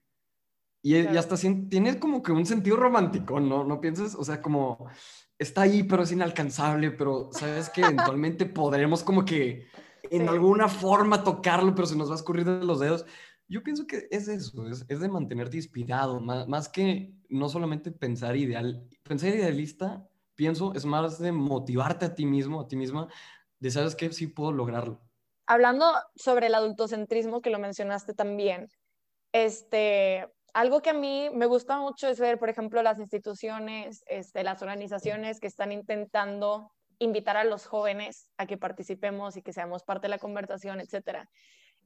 [0.82, 3.64] Y, hasta tienes como que un sentido romántico, ¿no?
[3.64, 4.90] No piensas, o sea, como
[5.38, 9.68] está ahí, pero es inalcanzable, pero sabes que eventualmente podremos como que
[10.04, 13.06] en alguna forma tocarlo, pero se nos va a escurrir de los dedos.
[13.48, 17.92] Yo pienso que es eso, es, es de mantenerte inspirado, más, más, que no solamente
[17.92, 23.08] pensar ideal, pensar idealista, pienso, es más de motivarte a ti mismo, a ti misma,
[23.60, 25.02] de sabes que sí puedo lograrlo.
[25.48, 28.70] Hablando sobre el adultocentrismo, que lo mencionaste también,
[29.32, 34.44] este, algo que a mí me gusta mucho es ver, por ejemplo, las instituciones, este,
[34.44, 39.84] las organizaciones que están intentando invitar a los jóvenes a que participemos y que seamos
[39.84, 41.30] parte de la conversación, etcétera.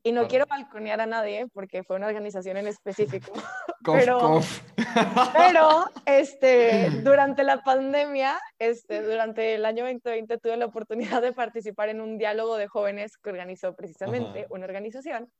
[0.06, 3.32] Y no quiero balconear a nadie porque fue una organización en específico.
[3.86, 4.42] pero,
[5.34, 11.88] pero este, durante la pandemia, este, durante el año 2020, tuve la oportunidad de participar
[11.88, 15.32] en un diálogo de jóvenes que organizó precisamente una organización.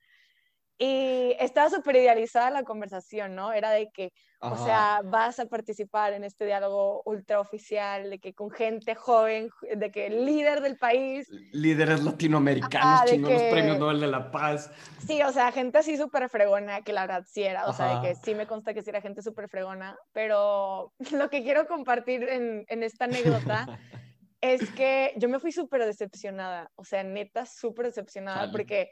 [0.78, 3.54] Y estaba súper idealizada la conversación, ¿no?
[3.54, 8.34] Era de que, o sea, vas a participar en este diálogo ultra oficial, de que
[8.34, 11.30] con gente joven, de que líder del país.
[11.52, 14.72] Líderes latinoamericanos, chingón los premios Nobel de la Paz.
[15.06, 18.08] Sí, o sea, gente así súper fregona, que la verdad sí era, o sea, de
[18.08, 22.24] que sí me consta que sí era gente súper fregona, pero lo que quiero compartir
[22.24, 23.68] en, en esta anécdota
[24.44, 28.90] es que yo me fui súper decepcionada, o sea, neta, súper decepcionada, porque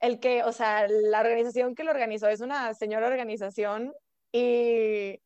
[0.00, 3.94] el que, o sea, la organización que lo organizó es una señora organización
[4.32, 5.20] y,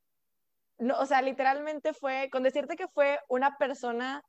[0.78, 4.22] no, o sea, literalmente fue, con decirte que fue una persona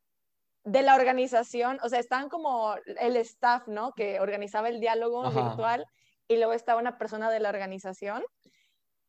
[0.64, 3.94] de la organización, o sea, estaban como el staff, ¿no?
[3.94, 5.86] Que organizaba el diálogo virtual
[6.28, 8.24] y luego estaba una persona de la organización.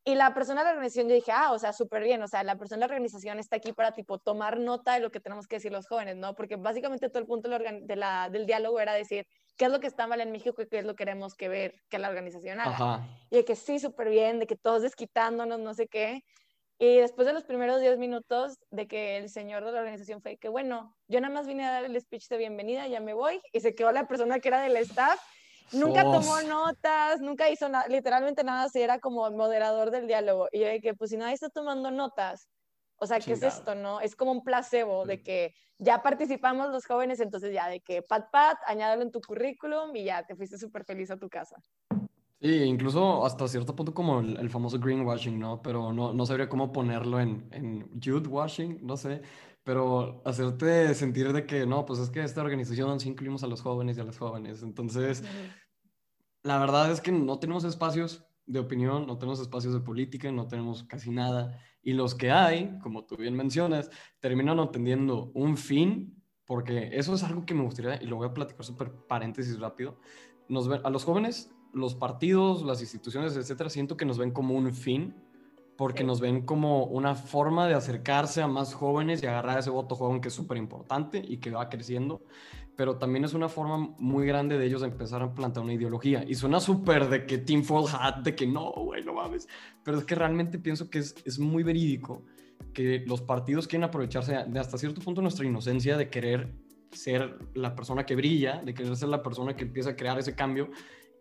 [0.04, 2.42] Y la persona de la organización, yo dije, ah, o sea, súper bien, o sea,
[2.42, 5.46] la persona de la organización está aquí para, tipo, tomar nota de lo que tenemos
[5.46, 6.34] que decir los jóvenes, ¿no?
[6.34, 9.26] Porque básicamente todo el punto de la, del diálogo era decir,
[9.62, 11.48] ¿qué es lo que está mal en México y qué es lo que queremos que
[11.48, 13.06] ver, que la organización haga?
[13.30, 16.24] Y de que sí, súper bien, de que todos desquitándonos, no sé qué.
[16.80, 20.36] Y después de los primeros 10 minutos de que el señor de la organización fue
[20.36, 23.40] que, bueno, yo nada más vine a dar el speech de bienvenida, ya me voy,
[23.52, 25.20] y se quedó la persona que era del staff
[25.70, 30.48] Nunca tomó notas, nunca hizo nada, literalmente nada, si era como moderador del diálogo.
[30.50, 32.48] Y yo de que, pues si nadie está tomando notas,
[33.02, 34.00] o sea, ¿qué es esto, no?
[34.00, 38.30] Es como un placebo de que ya participamos los jóvenes, entonces ya de que pat
[38.30, 41.56] pat, añádalo en tu currículum y ya te fuiste súper feliz a tu casa.
[42.40, 45.62] Sí, incluso hasta cierto punto como el, famoso greenwashing, ¿no?
[45.62, 49.22] Pero no, no sabría cómo ponerlo en, en youth washing, no sé
[49.64, 53.62] pero hacerte sentir de que no, pues es que esta organización sí incluimos a los
[53.62, 54.62] jóvenes y a las jóvenes.
[54.62, 55.22] Entonces,
[56.42, 60.48] la verdad es que no tenemos espacios de opinión, no tenemos espacios de política, no
[60.48, 61.60] tenemos casi nada.
[61.82, 63.90] Y los que hay, como tú bien mencionas,
[64.20, 68.34] terminan obteniendo un fin, porque eso es algo que me gustaría, y lo voy a
[68.34, 69.98] platicar súper paréntesis rápido,
[70.48, 74.54] nos ven, a los jóvenes, los partidos, las instituciones, etcétera, siento que nos ven como
[74.54, 75.14] un fin,
[75.76, 79.96] porque nos ven como una forma de acercarse a más jóvenes y agarrar ese voto
[79.96, 82.22] joven que es súper importante y que va creciendo
[82.76, 86.24] pero también es una forma muy grande de ellos empezar a plantar una ideología.
[86.26, 89.46] Y suena súper de que Team Fall Hat, de que no, güey, no mames.
[89.84, 92.24] Pero es que realmente pienso que es, es muy verídico
[92.72, 96.54] que los partidos quieren aprovecharse de hasta cierto punto nuestra inocencia de querer
[96.92, 100.34] ser la persona que brilla, de querer ser la persona que empieza a crear ese
[100.34, 100.70] cambio.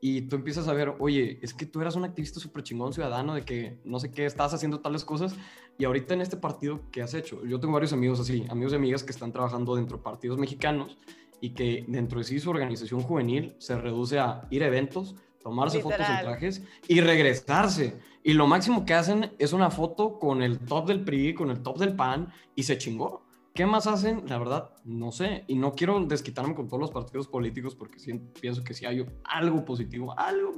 [0.04, 3.36] Y tú empiezas a ver, oye, es que tú eras un activista súper chingón ciudadano,
[3.36, 5.36] de que no sé qué, estás haciendo tales cosas.
[5.78, 7.46] Y ahorita en este partido, ¿qué has hecho?
[7.46, 10.98] Yo tengo varios amigos así, amigos y amigas que están trabajando dentro de partidos mexicanos
[11.42, 15.82] y que dentro de sí su organización juvenil se reduce a ir a eventos, tomarse
[15.82, 18.00] fotos en trajes y regresarse.
[18.24, 21.62] Y lo máximo que hacen es una foto con el top del PRI, con el
[21.62, 23.26] top del PAN y se chingó.
[23.54, 24.24] ¿Qué más hacen?
[24.28, 25.44] La verdad, no sé.
[25.48, 27.98] Y no quiero desquitarme con todos los partidos políticos porque
[28.40, 30.54] pienso que sí hay algo positivo, algo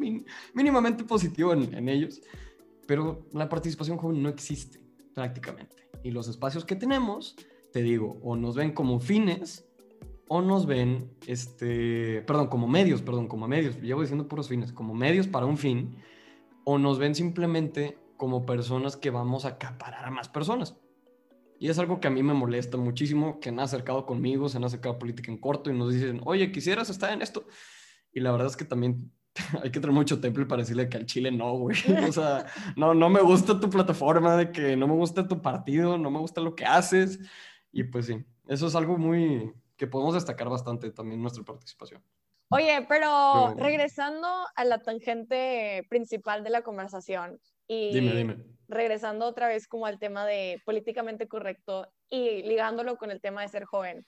[0.53, 2.21] mínimamente positivo en, en ellos.
[2.85, 4.81] Pero la participación joven no existe
[5.15, 5.87] prácticamente.
[6.03, 7.37] Y los espacios que tenemos,
[7.71, 9.65] te digo, o nos ven como fines
[10.27, 14.93] o nos ven, este, perdón, como medios, perdón, como medios, llevo diciendo puros fines, como
[14.93, 15.97] medios para un fin,
[16.63, 20.77] o nos ven simplemente como personas que vamos a acaparar a más personas.
[21.59, 24.65] Y es algo que a mí me molesta muchísimo, que han acercado conmigo, se han
[24.65, 27.45] acercado a política en corto y nos dicen, oye, quisieras estar en esto.
[28.11, 29.11] Y la verdad es que también
[29.63, 31.77] hay que tener mucho temple para decirle que al Chile no, güey.
[32.07, 35.97] O sea, no, no me gusta tu plataforma, de que no me gusta tu partido,
[35.97, 37.19] no me gusta lo que haces.
[37.71, 42.03] Y pues sí, eso es algo muy, que podemos destacar bastante también nuestra participación.
[42.49, 48.45] Oye, pero regresando a la tangente principal de la conversación y dime, dime.
[48.67, 53.47] regresando otra vez como al tema de políticamente correcto y ligándolo con el tema de
[53.47, 54.05] ser joven,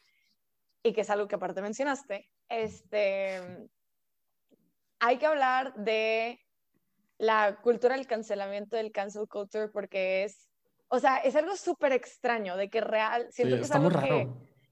[0.84, 3.68] y que es algo que aparte mencionaste, este,
[5.00, 6.40] hay que hablar de
[7.18, 10.50] la cultura del cancelamiento, del cancel culture, porque es,
[10.90, 14.28] o sea, es algo súper extraño, de que real, siento que es algo que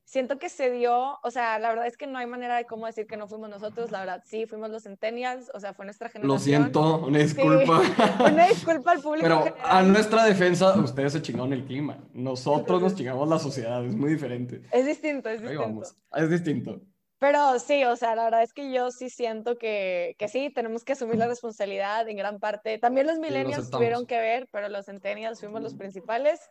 [0.06, 2.86] siento que se dio, o sea, la verdad es que no hay manera de cómo
[2.86, 6.10] decir que no fuimos nosotros, la verdad, sí, fuimos los centennials, o sea, fue nuestra
[6.10, 6.36] generación.
[6.36, 7.82] Lo siento, una disculpa.
[8.32, 9.24] una disculpa al público.
[9.24, 13.96] Pero a nuestra defensa, ustedes se chingaron el clima, nosotros nos chingamos la sociedad, es
[13.96, 14.62] muy diferente.
[14.72, 15.62] Es distinto, es distinto.
[15.62, 16.82] vamos, es distinto.
[17.24, 20.84] Pero sí, o sea, la verdad es que yo sí siento que, que sí, tenemos
[20.84, 22.78] que asumir la responsabilidad en gran parte.
[22.80, 26.42] También los millennials tuvieron que ver, pero los centennials fuimos los principales.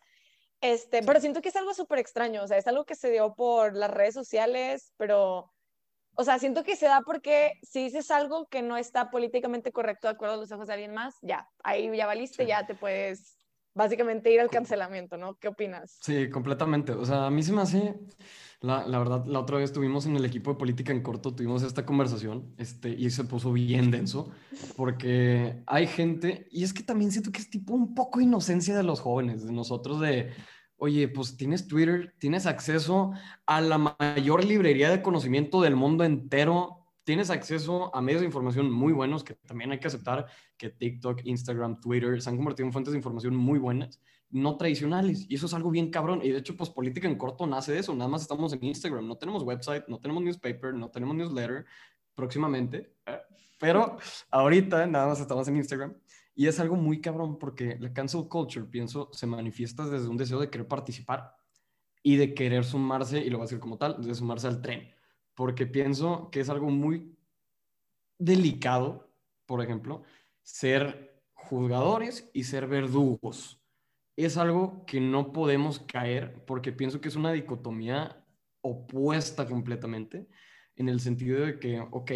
[0.62, 3.34] Este, pero siento que es algo súper extraño, o sea, es algo que se dio
[3.34, 5.52] por las redes sociales, pero,
[6.14, 10.06] o sea, siento que se da porque si dices algo que no está políticamente correcto
[10.06, 13.41] de acuerdo a los ojos de alguien más, ya, ahí ya valiste, ya te puedes
[13.74, 15.34] básicamente ir al cancelamiento, ¿no?
[15.38, 15.98] ¿Qué opinas?
[16.00, 16.92] Sí, completamente.
[16.92, 17.94] O sea, a mí se me hace,
[18.60, 21.62] la, la, verdad, la otra vez estuvimos en el equipo de política en corto, tuvimos
[21.62, 24.30] esta conversación este, y se puso bien denso
[24.76, 28.82] porque hay gente, y es que también siento que es tipo un poco inocencia de
[28.82, 30.30] los jóvenes, de nosotros, de,
[30.76, 33.12] oye, pues tienes Twitter, tienes acceso
[33.46, 38.70] a la mayor librería de conocimiento del mundo entero, tienes acceso a medios de información
[38.70, 42.72] muy buenos, que también hay que aceptar que TikTok, Instagram, Twitter se han convertido en
[42.72, 44.00] fuentes de información muy buenas
[44.32, 45.26] no tradicionales.
[45.28, 46.20] Y eso es algo bien cabrón.
[46.22, 47.94] Y de hecho, pues política en corto nace de eso.
[47.94, 49.06] Nada más estamos en Instagram.
[49.06, 51.66] No tenemos website, no tenemos newspaper, no tenemos newsletter
[52.14, 52.94] próximamente.
[53.06, 53.20] ¿eh?
[53.60, 53.98] Pero
[54.30, 55.94] ahorita nada más estamos en Instagram.
[56.34, 60.40] Y es algo muy cabrón porque la cancel culture, pienso, se manifiesta desde un deseo
[60.40, 61.36] de querer participar.
[62.04, 64.92] y de querer sumarse, y lo voy a decir como tal, de sumarse al tren,
[65.34, 67.16] porque pienso que es algo muy
[68.18, 69.10] delicado,
[69.46, 70.02] por ejemplo,
[70.42, 73.60] ser juzgadores y ser verdugos.
[74.16, 78.24] Es algo que no podemos caer porque pienso que es una dicotomía
[78.60, 80.28] opuesta completamente,
[80.76, 82.12] en el sentido de que, ok,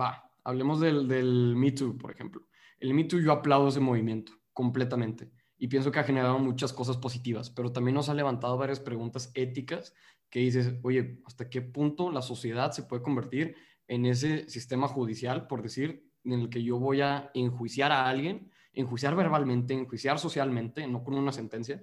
[0.00, 2.46] va, hablemos del, del Me Too, por ejemplo.
[2.78, 6.96] El Me Too yo aplaudo ese movimiento completamente y pienso que ha generado muchas cosas
[6.96, 9.94] positivas, pero también nos ha levantado varias preguntas éticas
[10.30, 15.46] que dices, oye, ¿hasta qué punto la sociedad se puede convertir en ese sistema judicial,
[15.46, 20.86] por decir, en el que yo voy a enjuiciar a alguien, enjuiciar verbalmente, enjuiciar socialmente,
[20.86, 21.82] no con una sentencia,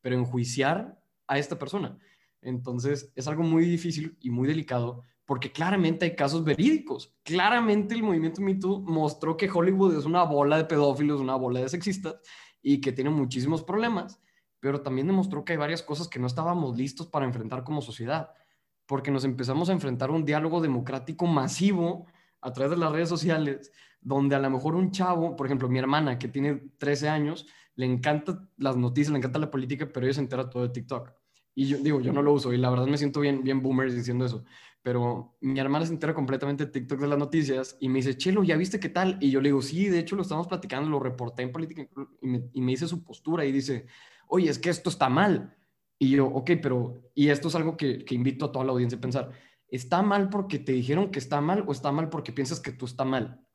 [0.00, 1.98] pero enjuiciar a esta persona?
[2.40, 7.14] Entonces, es algo muy difícil y muy delicado porque claramente hay casos verídicos.
[7.22, 11.60] Claramente el movimiento Me Too mostró que Hollywood es una bola de pedófilos, una bola
[11.60, 12.16] de sexistas
[12.60, 14.20] y que tiene muchísimos problemas,
[14.62, 18.30] pero también demostró que hay varias cosas que no estábamos listos para enfrentar como sociedad,
[18.86, 22.06] porque nos empezamos a enfrentar a un diálogo democrático masivo
[22.40, 25.80] a través de las redes sociales, donde a lo mejor un chavo, por ejemplo, mi
[25.80, 30.14] hermana que tiene 13 años, le encanta las noticias, le encanta la política, pero ella
[30.14, 31.12] se entera todo de TikTok.
[31.56, 33.92] Y yo digo, yo no lo uso y la verdad me siento bien, bien boomer
[33.92, 34.44] diciendo eso.
[34.80, 38.44] Pero mi hermana se entera completamente de TikTok de las noticias y me dice, Chelo,
[38.44, 39.18] ¿ya viste qué tal?
[39.20, 41.88] Y yo le digo, sí, de hecho lo estamos platicando, lo reporté en política
[42.20, 43.86] y me, y me dice su postura y dice,
[44.32, 45.54] oye, es que esto está mal.
[45.98, 48.96] Y yo, ok, pero, y esto es algo que, que invito a toda la audiencia
[48.98, 49.30] a pensar,
[49.68, 52.86] ¿está mal porque te dijeron que está mal o está mal porque piensas que tú
[52.86, 53.46] está mal?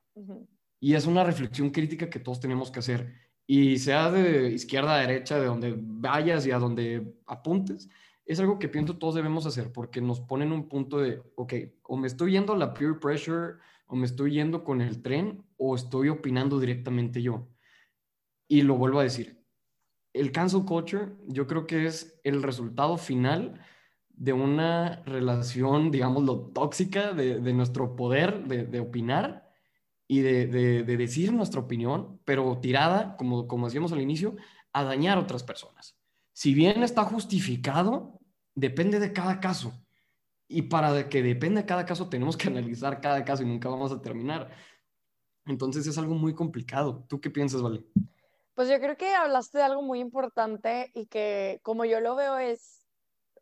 [0.80, 3.12] Y es una reflexión crítica que todos tenemos que hacer
[3.48, 7.90] y sea de izquierda a derecha, de donde vayas y a donde apuntes,
[8.26, 11.98] es algo que pienso todos debemos hacer porque nos ponen un punto de, ok, o
[11.98, 13.56] me estoy yendo a la peer pressure,
[13.88, 17.48] o me estoy yendo con el tren, o estoy opinando directamente yo.
[18.50, 19.37] Y lo vuelvo a decir,
[20.20, 23.62] el cancel culture yo creo que es el resultado final
[24.10, 29.48] de una relación, digámoslo, tóxica de, nuestro poder de, opinar
[30.08, 34.36] y de, de, decir nuestra opinión, pero tirada, como, como decíamos al inicio,
[34.74, 35.98] a dañar a otras personas.
[36.34, 38.20] Si bien está justificado,
[38.56, 39.74] depende de cada caso.
[40.48, 43.92] Y para que dependa de cada caso, tenemos que analizar cada caso y nunca vamos
[43.92, 44.50] a terminar.
[45.46, 47.06] Entonces es algo muy complicado.
[47.08, 47.84] ¿Tú qué piensas, Vale?
[48.58, 52.40] Pues yo creo que hablaste de algo muy importante y que como yo lo veo
[52.40, 52.88] es,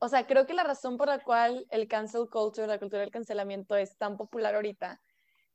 [0.01, 3.11] o sea, creo que la razón por la cual el cancel culture, la cultura del
[3.11, 4.99] cancelamiento es tan popular ahorita,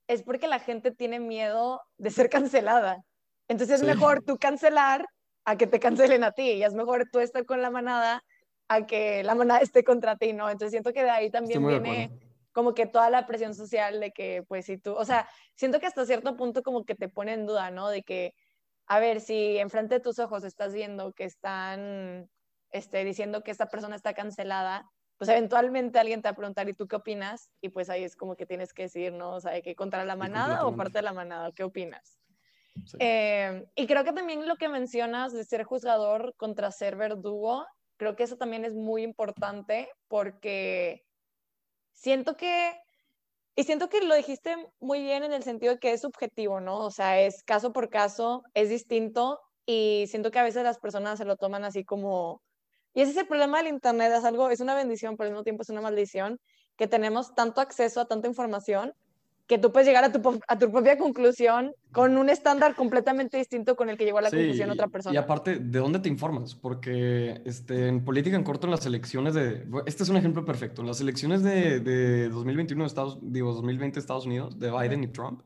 [0.07, 3.05] es porque la gente tiene miedo de ser cancelada.
[3.49, 5.05] Entonces es mejor tú cancelar
[5.45, 8.25] a que te cancelen a ti y es mejor tú estar con la manada
[8.69, 10.49] a que la manada esté contra ti, ¿no?
[10.49, 12.11] Entonces siento que de ahí también viene
[12.53, 15.87] como que toda la presión social de que, pues, si tú, o sea, siento que
[15.87, 17.91] hasta cierto punto como que te pone en duda, ¿no?
[17.91, 18.33] De que,
[18.91, 22.29] a ver, si enfrente de tus ojos estás viendo que están,
[22.73, 26.75] este, diciendo que esta persona está cancelada, pues eventualmente alguien te va a preguntar, ¿y
[26.75, 27.53] tú qué opinas?
[27.61, 29.37] Y pues ahí es como que tienes que decir, ¿no?
[29.37, 32.19] O sea, que contra la manada o parte de la manada, ¿qué opinas?
[32.99, 37.65] Eh, y creo que también lo que mencionas de ser juzgador contra ser verdugo,
[37.97, 41.07] creo que eso también es muy importante porque
[41.93, 42.73] siento que,
[43.61, 46.79] y siento que lo dijiste muy bien en el sentido de que es subjetivo, ¿no?
[46.79, 51.19] O sea, es caso por caso, es distinto y siento que a veces las personas
[51.19, 52.41] se lo toman así como
[52.95, 55.45] y ese es el problema del Internet, es algo, es una bendición, pero al mismo
[55.45, 56.41] tiempo es una maldición,
[56.79, 58.95] que tenemos tanto acceso a tanta información
[59.51, 63.75] que tú puedes llegar a tu, a tu propia conclusión con un estándar completamente distinto
[63.75, 65.13] con el que llegó a la conclusión otra persona.
[65.13, 66.55] Y aparte, ¿de dónde te informas?
[66.55, 69.67] Porque este, en política en corto, en las elecciones de...
[69.87, 70.83] Este es un ejemplo perfecto.
[70.83, 75.03] En las elecciones de, de 2021 de Estados, digo, 2020 de Estados Unidos, de Biden
[75.03, 75.43] y Trump,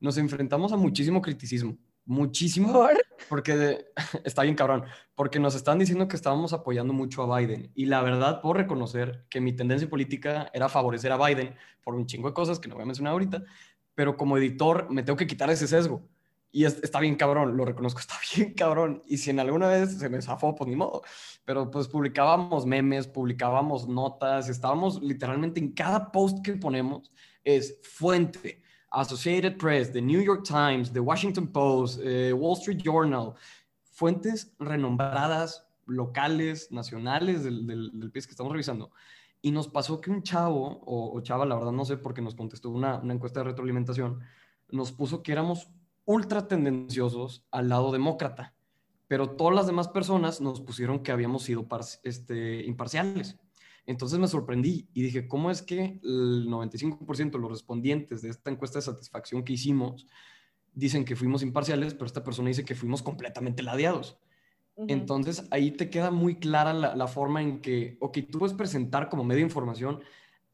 [0.00, 2.88] nos enfrentamos a muchísimo criticismo muchísimo.
[3.28, 3.86] Porque
[4.24, 4.84] está bien cabrón.
[5.14, 7.70] Porque nos están diciendo que estábamos apoyando mucho a Biden.
[7.74, 12.06] Y la verdad, puedo reconocer que mi tendencia política era favorecer a Biden por un
[12.06, 13.42] chingo de cosas que no voy a mencionar ahorita.
[13.94, 16.08] Pero como editor, me tengo que quitar ese sesgo.
[16.50, 19.02] Y está bien cabrón, lo reconozco, está bien cabrón.
[19.06, 21.02] Y si en alguna vez se me zafó, pues ni modo.
[21.44, 27.12] Pero pues publicábamos memes, publicábamos notas, estábamos literalmente en cada post que ponemos
[27.44, 28.63] es fuente
[28.94, 33.34] Associated Press, The New York Times, The Washington Post, eh, Wall Street Journal,
[33.82, 38.90] fuentes renombradas, locales, nacionales del, del, país que estamos revisando.
[39.42, 42.70] Y nos pasó que un chavo, o, chava, la verdad no sé, porque nos contestó
[42.70, 44.20] una, una encuesta de retroalimentación,
[44.70, 45.68] nos puso que éramos
[46.06, 48.54] ultra tendenciosos al lado demócrata,
[49.06, 51.66] pero todas las demás personas nos pusieron que habíamos sido
[52.02, 53.38] este, imparciales.
[53.86, 58.50] Entonces me sorprendí y dije, ¿cómo es que el 95% de los respondientes de esta
[58.50, 60.06] encuesta de satisfacción que hicimos
[60.72, 64.18] dicen que fuimos imparciales, pero esta persona dice que fuimos completamente ladeados?
[64.76, 69.08] Entonces ahí te queda muy clara la, la, forma en que, ok, tú puedes presentar
[69.08, 70.00] como medio de información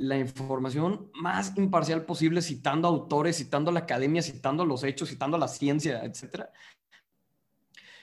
[0.01, 5.47] la información más imparcial posible, citando autores, citando la academia, citando los hechos, citando la
[5.47, 6.47] ciencia, etc.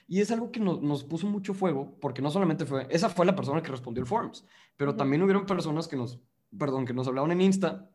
[0.07, 3.25] Y es algo que nos, nos puso mucho fuego, porque no solamente fue, esa fue
[3.25, 4.45] la persona que respondió el Forms,
[4.77, 6.19] pero también hubieron personas que nos,
[6.57, 7.89] perdón, que nos hablaban en Insta,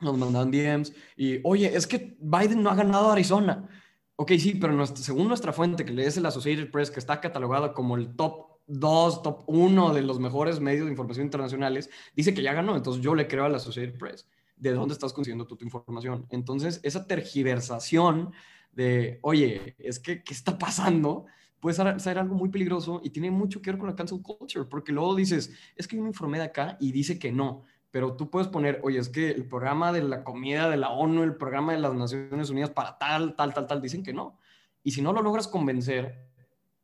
[0.00, 3.68] nos mandaban DMs y, oye, es que Biden no ha ganado Arizona.
[4.16, 7.96] Ok, sí, pero según nuestra fuente, que es el Associated Press, que está catalogada como
[7.96, 12.52] el top dos, top uno de los mejores medios de información internacionales, dice que ya
[12.52, 12.76] ganó.
[12.76, 14.28] Entonces yo le creo a la Associated Press.
[14.56, 16.26] ¿De dónde estás consiguiendo tu, tu información?
[16.30, 18.32] Entonces, esa tergiversación
[18.70, 21.26] de, oye, es que, ¿qué está pasando?
[21.64, 24.92] Puede ser, algo muy peligroso y tiene mucho que ver con la cancel culture, porque
[24.92, 28.28] luego dices, es que yo me informé de acá y dice que no, pero tú
[28.28, 31.72] puedes poner, oye, es que el programa de la comida de la ONU, el programa
[31.72, 34.38] de las Naciones Unidas para tal, tal, tal, tal, dicen que no.
[34.82, 36.28] Y si no lo logras convencer,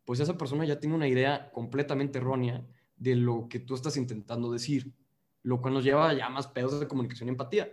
[0.07, 2.67] pues esa persona ya tiene una idea completamente errónea
[2.97, 4.95] de lo que tú estás intentando decir,
[5.43, 7.69] lo cual nos lleva ya más pedos de comunicación y empatía.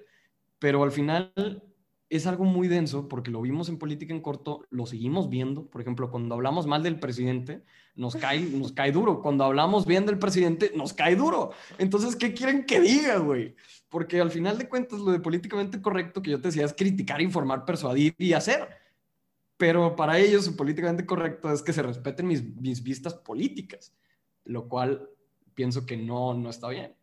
[0.60, 1.64] Pero al final
[2.10, 5.66] es algo muy denso porque lo vimos en política en corto, lo seguimos viendo.
[5.66, 7.64] Por ejemplo, cuando hablamos mal del presidente,
[7.96, 9.22] nos cae, nos cae duro.
[9.22, 11.52] Cuando hablamos bien del presidente, nos cae duro.
[11.78, 13.56] Entonces, ¿qué quieren que diga, güey?
[13.90, 17.22] Porque al final de cuentas, lo de políticamente correcto que yo te decía es criticar,
[17.22, 18.68] informar, persuadir y hacer
[19.58, 23.92] pero para ellos su políticamente correcto es que se respeten mis, mis vistas políticas,
[24.46, 25.10] lo cual
[25.56, 26.96] pienso que no, no está bien.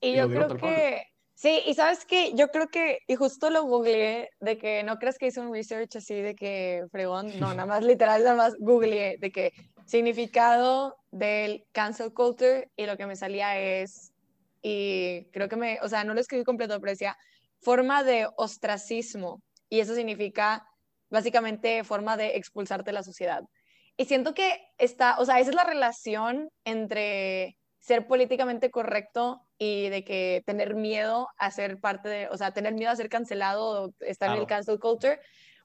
[0.00, 1.09] Y, yo creo que,
[1.40, 5.16] sí, y sabes que yo creo que, y justo lo googleé, de que no crees
[5.16, 9.16] que hice un research así de que fregón, no, nada más literal, nada más googleé
[9.18, 9.52] de que
[9.86, 14.12] significado del cancel culture y lo que me salía es,
[14.60, 17.16] y creo que me, o sea, no lo escribí completo, pero decía
[17.62, 20.66] forma de ostracismo, y eso significa
[21.08, 23.42] básicamente forma de expulsarte de la sociedad.
[23.96, 29.90] Y siento que está, o sea, esa es la relación entre ser políticamente correcto y
[29.90, 33.84] de que tener miedo a ser parte de, o sea, tener miedo a ser cancelado
[33.84, 35.20] o estar en el cancel culture,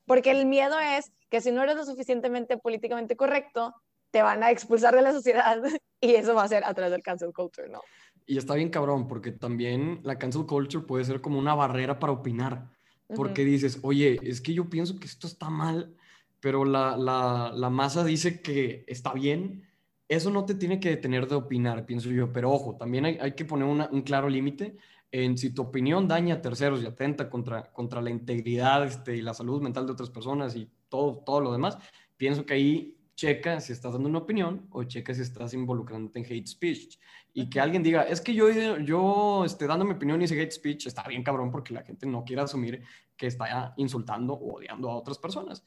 [0.05, 3.73] porque el miedo es que si no eres lo suficientemente políticamente correcto,
[4.11, 5.61] te van a expulsar de la sociedad
[6.01, 7.81] y eso va a ser a través del cancel culture, ¿no?
[8.27, 12.11] Y está bien cabrón, porque también la cancel culture puede ser como una barrera para
[12.11, 12.75] opinar
[13.13, 15.95] porque dices, oye, es que yo pienso que esto está mal,
[16.39, 19.64] pero la, la, la, masa dice que está bien.
[20.07, 23.33] Eso no te tiene que detener de opinar, pienso yo, pero ojo, también hay, hay
[23.33, 24.77] que poner un claro límite
[25.11, 29.21] en si tu opinión daña a terceros y atenta contra, contra la integridad este, y
[29.21, 31.77] la salud mental de otras personas y todo, todo lo demás,
[32.17, 36.25] pienso que ahí checa si estás dando una opinión o checa si estás involucrándote en
[36.25, 36.99] hate speech.
[37.33, 38.49] Y que alguien diga, es que yo,
[38.79, 42.05] yo esté dando mi opinión y ese hate speech está bien cabrón porque la gente
[42.05, 42.81] no quiere asumir
[43.15, 45.65] que está insultando o odiando a otras personas.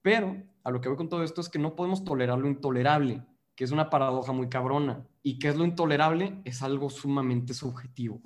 [0.00, 3.22] Pero a lo que voy con todo esto es que no podemos tolerar lo intolerable,
[3.56, 5.04] que es una paradoja muy cabrona.
[5.24, 6.40] ¿Y qué es lo intolerable?
[6.44, 8.20] Es algo sumamente subjetivo.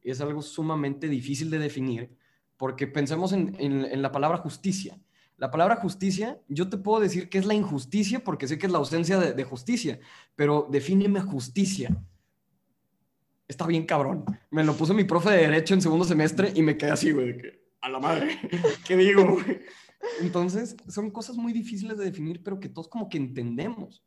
[0.00, 2.16] Es algo sumamente difícil de definir
[2.56, 4.98] porque pensemos en, en la palabra justicia
[5.38, 8.72] la palabra justicia, yo te puedo decir que es la injusticia porque sé que es
[8.72, 10.00] la ausencia de, justicia,
[10.34, 11.96] pero defíneme justicia.
[13.46, 14.24] Está bien cabrón.
[14.50, 17.28] Me lo puso mi profe de Derecho en segundo semestre y me quedé así, güey,
[17.28, 18.36] de que, a la madre,
[18.86, 19.60] ¿qué digo, güey?
[20.20, 24.02] Entonces, son cosas muy difíciles de definir, pero que todos como que entendemos.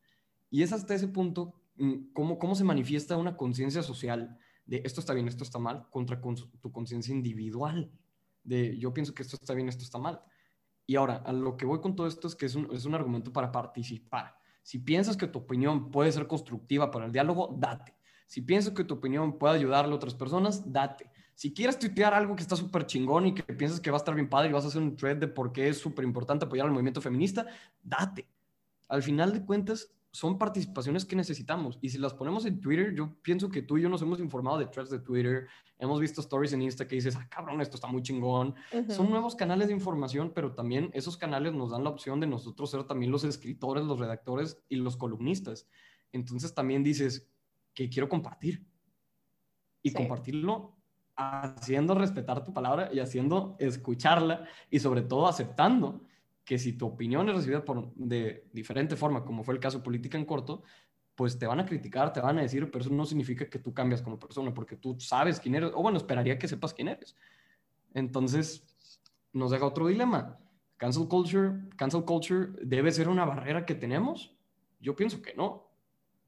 [0.51, 4.99] Y es hasta ese punto mm, cómo, cómo se manifiesta una conciencia social de esto
[5.01, 7.91] está bien, esto está mal, contra tu conciencia individual,
[8.43, 10.21] de yo pienso que esto está bien, esto está mal.
[10.87, 12.95] Y ahora, a lo que voy con todo esto es que es un, es un
[12.95, 14.35] argumento para participar.
[14.63, 17.95] Si piensas que tu opinión puede ser constructiva para el diálogo, date.
[18.27, 21.09] Si piensas que tu opinión puede ayudarle a otras personas, date.
[21.35, 24.15] Si quieres tuitear algo que está súper chingón y que piensas que va a estar
[24.15, 26.65] bien padre y vas a hacer un thread de por qué es súper importante apoyar
[26.65, 27.45] al movimiento feminista,
[27.83, 28.27] date.
[28.87, 31.79] Al final de cuentas, son participaciones que necesitamos.
[31.81, 34.57] Y si las ponemos en Twitter, yo pienso que tú y yo nos hemos informado
[34.57, 35.47] de threads de Twitter,
[35.79, 38.53] hemos visto stories en Insta que dices, ah, cabrón, esto está muy chingón.
[38.89, 42.69] Son nuevos canales de información, pero también esos canales nos dan la opción de nosotros
[42.69, 45.67] ser también los escritores, los redactores y los columnistas.
[46.11, 47.29] Entonces también dices
[47.73, 48.65] que quiero compartir.
[49.83, 50.77] Y compartirlo
[51.15, 56.01] haciendo respetar tu palabra y haciendo escucharla y sobre todo aceptando
[56.51, 60.17] que si tu opinión es recibida por, de diferente forma, como fue el caso política
[60.17, 60.63] en corto,
[61.15, 63.73] pues te van a criticar, te van a decir, pero eso no significa que tú
[63.73, 67.15] cambias como persona, porque tú sabes quién eres, o bueno, esperaría que sepas quién eres.
[67.93, 68.67] Entonces,
[69.31, 70.39] nos deja otro dilema.
[70.75, 74.35] Cancel culture, cancel culture debe ser una barrera que tenemos.
[74.81, 75.69] Yo pienso que no.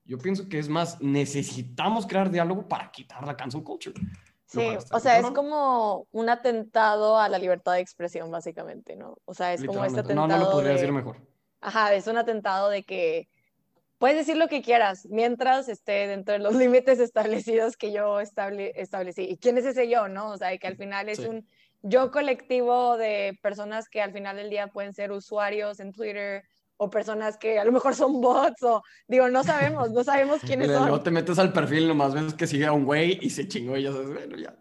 [0.05, 3.99] Yo pienso que es más, necesitamos crear diálogo para quitar la cancel culture.
[4.45, 9.17] Sí, o sea, es como un atentado a la libertad de expresión, básicamente, ¿no?
[9.25, 10.27] O sea, es como este atentado.
[10.27, 11.17] No, no lo podría decir mejor.
[11.61, 13.29] Ajá, es un atentado de que
[13.97, 19.23] puedes decir lo que quieras mientras esté dentro de los límites establecidos que yo establecí.
[19.23, 20.31] ¿Y quién es ese yo, no?
[20.31, 21.47] O sea, que al final es un
[21.81, 26.43] yo colectivo de personas que al final del día pueden ser usuarios en Twitter
[26.77, 30.71] o personas que a lo mejor son bots o digo, no sabemos, no sabemos quiénes
[30.71, 30.87] son.
[30.87, 33.77] Luego te metes al perfil, nomás ves que sigue a un güey y se chingó
[33.77, 34.55] y ya sabes, bueno, ya.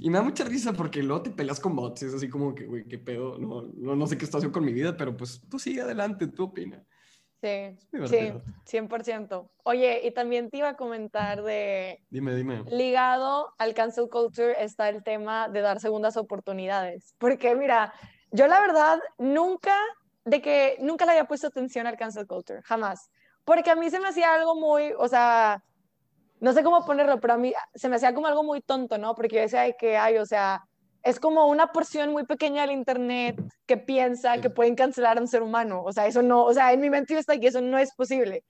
[0.00, 2.54] Y me da mucha risa porque luego te peleas con bots y es así como
[2.54, 5.16] que, güey, qué pedo, no, no, no sé qué está haciendo con mi vida, pero
[5.16, 6.84] pues tú sigue adelante, tú opina.
[7.40, 8.32] Sí, sí,
[8.66, 9.48] 100%.
[9.62, 12.02] Oye, y también te iba a comentar de...
[12.10, 12.64] Dime, dime.
[12.68, 17.14] Ligado al cancel culture está el tema de dar segundas oportunidades.
[17.18, 17.92] Porque mira,
[18.32, 19.76] yo la verdad nunca,
[20.28, 23.10] de que nunca le había puesto atención al cancel culture, jamás.
[23.44, 25.64] Porque a mí se me hacía algo muy, o sea,
[26.40, 29.14] no sé cómo ponerlo, pero a mí se me hacía como algo muy tonto, ¿no?
[29.14, 30.64] Porque yo decía que, ay, o sea,
[31.02, 35.28] es como una porción muy pequeña del internet que piensa que pueden cancelar a un
[35.28, 35.82] ser humano.
[35.82, 38.44] O sea, eso no, o sea, en mi mente está que eso no es posible.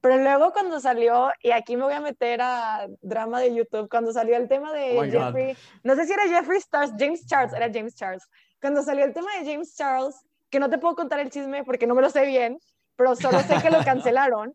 [0.00, 4.12] Pero luego cuando salió, y aquí me voy a meter a drama de YouTube, cuando
[4.14, 7.70] salió el tema de oh Jeffrey, no sé si era Jeffrey Stars, James Charles, era
[7.70, 8.26] James Charles.
[8.62, 10.16] Cuando salió el tema de James Charles,
[10.50, 12.58] que no te puedo contar el chisme porque no me lo sé bien,
[12.96, 14.54] pero solo sé que lo cancelaron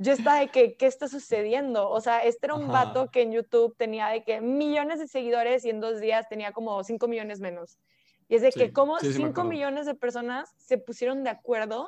[0.00, 1.90] yo estaba de que, ¿qué está sucediendo?
[1.90, 5.62] O sea, este era un vato que en YouTube tenía de que millones de seguidores
[5.66, 7.78] y en dos días tenía como 5 millones menos.
[8.26, 11.86] Y es de que como 5 millones de personas se pusieron de acuerdo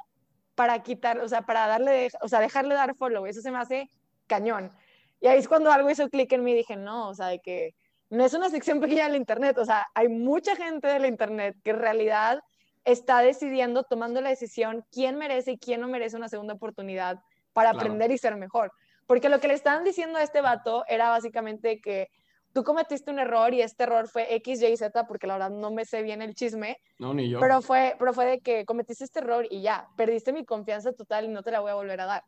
[0.54, 3.24] para quitar, o sea, para darle, o sea, dejarle dar follow.
[3.24, 3.88] Eso se me hace
[4.26, 4.70] cañón.
[5.18, 7.38] Y ahí es cuando algo hizo clic en mí y dije, no, o sea, de
[7.40, 7.74] que
[8.10, 11.70] no es una sección pequeña del Internet, o sea, hay mucha gente del Internet que
[11.70, 12.42] en realidad
[12.84, 17.20] está decidiendo, tomando la decisión, quién merece y quién no merece una segunda oportunidad
[17.52, 18.72] para aprender y ser mejor.
[19.06, 22.08] Porque lo que le estaban diciendo a este vato era básicamente que
[22.52, 25.70] tú cometiste un error y este error fue X, Y, Z, porque la verdad no
[25.70, 26.78] me sé bien el chisme.
[26.98, 27.40] No, ni yo.
[27.40, 31.26] Pero fue, pero fue de que cometiste este error y ya, perdiste mi confianza total
[31.26, 32.24] y no te la voy a volver a dar.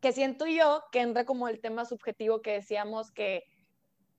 [0.00, 3.44] Que siento yo que entra como el tema subjetivo que decíamos que,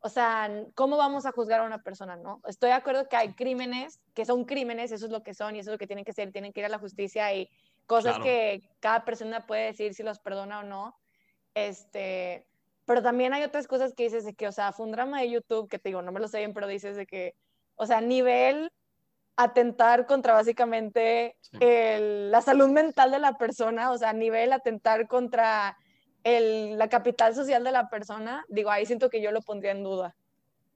[0.06, 2.42] o sea, ¿cómo vamos a juzgar a una persona, no?
[2.46, 5.60] Estoy de acuerdo que hay crímenes que son crímenes, eso es lo que son y
[5.60, 7.50] eso es lo que tienen que ser, tienen que ir a la justicia y
[7.86, 11.00] cosas que cada persona puede decir si los perdona o no.
[11.54, 12.46] Este,
[12.84, 15.30] pero también hay otras cosas que dices de que, o sea, fue un drama de
[15.30, 17.36] YouTube que te digo, no me lo sé bien, pero dices de que,
[17.76, 18.74] o sea, nivel
[19.38, 25.78] atentar contra básicamente la salud mental de la persona, o sea, nivel atentar contra
[26.24, 29.84] el, la capital social de la persona, digo, ahí siento que yo lo pondría en
[29.84, 30.16] duda.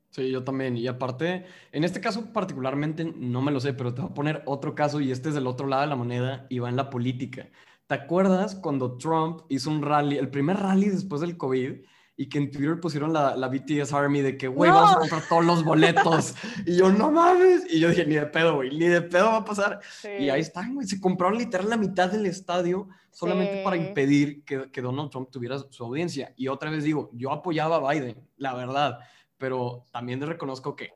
[0.10, 0.78] Sí, yo también.
[0.78, 4.44] Y aparte, en este caso particularmente no me lo sé, pero te voy a poner
[4.46, 6.90] otro caso y este es del otro lado de la moneda y va en la
[6.90, 7.50] política.
[7.88, 11.86] ¿Te acuerdas cuando Trump hizo un rally, el primer rally después del COVID?
[12.18, 15.24] Y que en Twitter pusieron la, la BTS Army de que, güey, vamos a comprar
[15.30, 16.36] todos los boletos.
[16.66, 17.64] y yo, no mames.
[17.70, 19.80] Y yo dije, ni de pedo, güey, ni de pedo va a pasar.
[20.20, 24.70] Y ahí están, güey, se compraron literal la mitad del estadio solamente para impedir que,
[24.72, 26.34] que, Donald Trump tuviera su audiencia.
[26.36, 29.00] Y otra vez digo, yo apoyaba a Biden, la verdad
[29.38, 30.92] pero también reconozco que,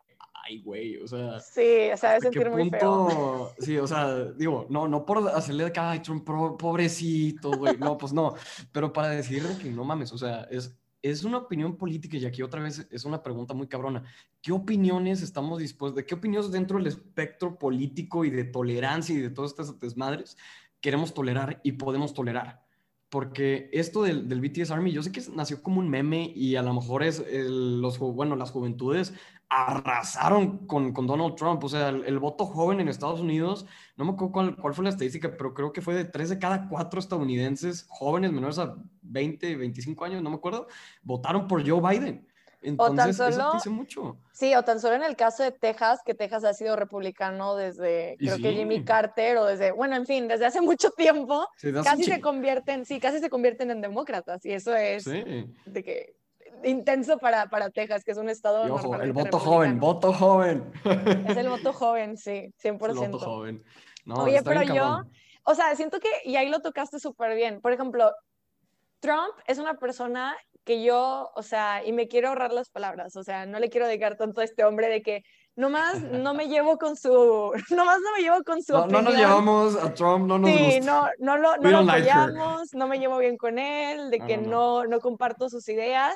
[0.46, 1.40] ay, güey, o sea...
[1.40, 3.52] Sí, o sea, de sentir muy feo.
[3.60, 7.98] Sí, o sea, digo, no, no por hacerle de que, ay, Trump, pobrecito, güey, no,
[7.98, 8.34] pues no,
[8.72, 12.42] pero para decir que no mames, o sea, es, es una opinión política y aquí
[12.42, 14.04] otra vez es una pregunta muy cabrona.
[14.42, 19.20] ¿Qué opiniones estamos dispuestos, de qué opiniones dentro del espectro político y de tolerancia y
[19.20, 20.38] de todas estas desmadres
[20.80, 22.64] queremos tolerar y podemos tolerar?
[23.12, 26.62] Porque esto del, del, BTS Army, yo sé que nació como un meme y a
[26.62, 29.14] lo mejor es los, bueno, las juventudes
[29.50, 33.66] arrasaron con, con Donald Trump, o sea, el, voto joven en Estados Unidos,
[33.98, 36.70] no me acuerdo cuál, fue la estadística, pero creo que fue de 3 de cada
[36.70, 40.68] 4 estadounidenses jóvenes menores a 20, 25 años, no me acuerdo,
[41.04, 42.26] votaron por Joe Biden.
[42.62, 44.18] Entonces, o tan solo, eso mucho.
[44.32, 48.18] Sí, o tan solo en el caso de Texas, que Texas ha sido republicano desde,
[48.20, 51.48] creo que Jimmy Carter, o desde, bueno, en fin, desde hace mucho tiempo,
[51.84, 56.16] casi se convierten, sí, casi se convierten en demócratas, y eso es de que
[56.64, 58.72] intenso para, para Texas, que es un estado.
[58.74, 60.72] ojo, el voto joven, voto joven.
[61.28, 62.90] Es el voto joven, sí, 100%.
[62.90, 63.64] el voto joven.
[64.08, 65.02] Oye, pero yo,
[65.44, 67.62] o sea, siento que, y ahí lo tocaste súper bien.
[67.62, 68.12] Por ejemplo,
[69.02, 73.24] Trump es una persona que yo, o sea, y me quiero ahorrar las palabras, o
[73.24, 75.24] sea, no le quiero dedicar tanto a este hombre de que
[75.56, 77.10] nomás no me llevo con su,
[77.76, 78.88] nomás no me llevo con su no.
[78.88, 82.88] No nos llevamos a Trump, no nos Sí, no, no lo, no lo apoyamos, no
[82.88, 86.16] me llevo bien con él, de que no, no, comparto sus ideas.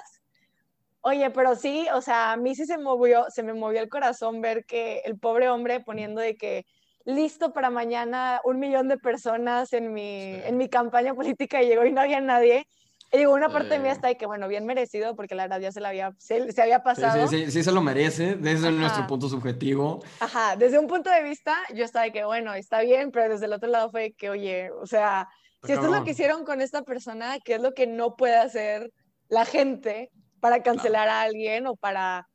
[1.02, 4.42] Oye, pero sí, o sea, a mí sí se movió, se me movió el corazón
[4.42, 6.66] ver que el pobre hombre poniendo de que
[7.06, 11.86] listo para mañana un millón de personas en mi, en mi campaña política y llegó
[11.86, 12.68] y no había nadie.
[13.12, 15.62] Y digo, una parte de mí está de que, bueno, bien merecido, porque la verdad
[15.62, 17.28] ya se, la había, se, había pasado.
[17.28, 20.04] Sí, sí, sí, se lo merece, desde nuestro punto subjetivo.
[20.20, 23.46] Ajá, desde un punto de vista, yo estaba de que, bueno, está bien, pero desde
[23.46, 25.30] el otro lado fue que, oye, o sea,
[25.64, 28.36] si esto es lo que hicieron con esta persona, ¿qué es lo que no puede
[28.36, 28.92] hacer
[29.30, 30.10] la gente
[30.42, 32.28] para cancelar a alguien o para,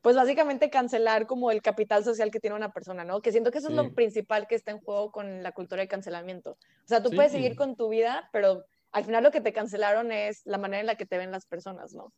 [0.00, 3.20] pues básicamente cancelar como el capital social que tiene una persona, ¿no?
[3.20, 5.88] Que siento que eso es lo principal que está en juego con la cultura de
[5.88, 6.52] cancelamiento.
[6.52, 10.12] O sea, tú puedes seguir con tu vida, pero al final lo que te cancelaron
[10.12, 12.12] es la manera en la que te ven las personas, ¿no?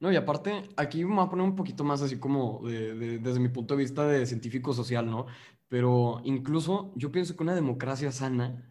[0.00, 3.48] No, y aparte, aquí me voy a poner un poquito más así como desde mi
[3.48, 5.26] punto de vista de científico social, ¿no?
[5.68, 8.66] Pero incluso yo pienso que una democracia sana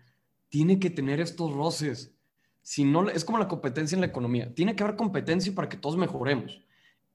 [0.50, 2.16] tiene que tener estos roces.
[2.62, 4.54] Si no, es como la competencia en la economía.
[4.54, 6.66] Tiene que haber competencia para que todos mejoremos.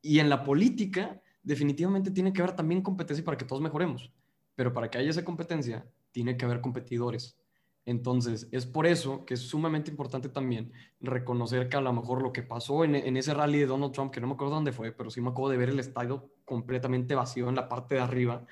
[0.01, 4.13] Y en la política, definitivamente tiene que haber también competencia para que todos mejoremos.
[4.57, 7.39] Pero para que haya esa competencia, tiene que haber competidores.
[7.87, 12.33] Entonces, es por eso que es sumamente importante también reconocer que a lo mejor lo
[12.33, 15.11] que pasó en, ese rally de Donald Trump, que no me acuerdo dónde fue, pero
[15.11, 18.47] sí me acuerdo de ver el estadio completamente vacío en la parte de arriba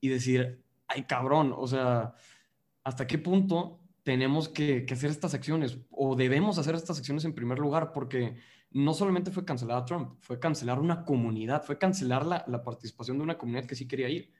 [0.00, 2.14] y decir, ay cabrón, o sea,
[2.82, 7.58] ¿hasta qué punto tenemos que, hacer estas acciones o debemos hacer estas acciones en primer
[7.58, 7.92] lugar?
[7.92, 8.36] Porque
[8.72, 13.18] no solamente fue cancelar a Trump, fue cancelar una comunidad, fue cancelar la, la participación
[13.18, 14.32] de una comunidad que sí quería ir.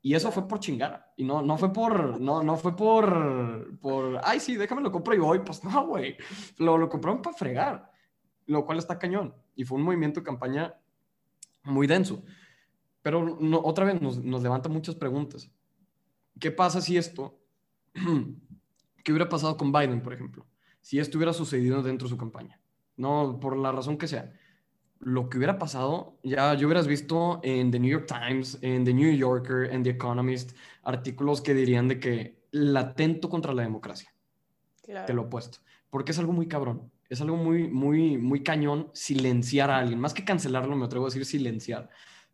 [0.00, 1.12] Y eso fue por chingar.
[1.16, 5.14] Y no, no fue por, no, no fue por, por, ay, sí, déjame lo compro
[5.14, 5.40] y voy.
[5.40, 6.16] Pues no, güey.
[6.58, 7.90] Lo, lo compraron para fregar.
[8.46, 9.34] Lo cual está cañón.
[9.56, 10.74] Y fue un movimiento de campaña
[11.64, 12.22] muy denso.
[13.02, 15.50] Pero no, otra vez nos, nos levanta muchas preguntas.
[16.38, 17.40] ¿Qué pasa si esto,
[19.04, 20.46] qué hubiera pasado con Biden, por ejemplo?
[20.80, 22.57] Si esto hubiera sucedido dentro de su campaña.
[22.98, 24.32] No, por la razón que sea
[25.00, 28.92] lo que hubiera pasado, ya yo hubieras visto en The New York Times, en The
[28.92, 34.12] New Yorker, en The Economist, artículos que dirían de que latento contra la democracia.
[34.82, 35.06] Claro.
[35.06, 35.58] Te lo opuesto.
[35.90, 36.90] Porque es algo muy cabrón.
[37.08, 40.00] Es algo muy, muy, muy cañón silenciar a alguien.
[40.00, 41.88] Más que cancelarlo, me atrevo a decir silenciar.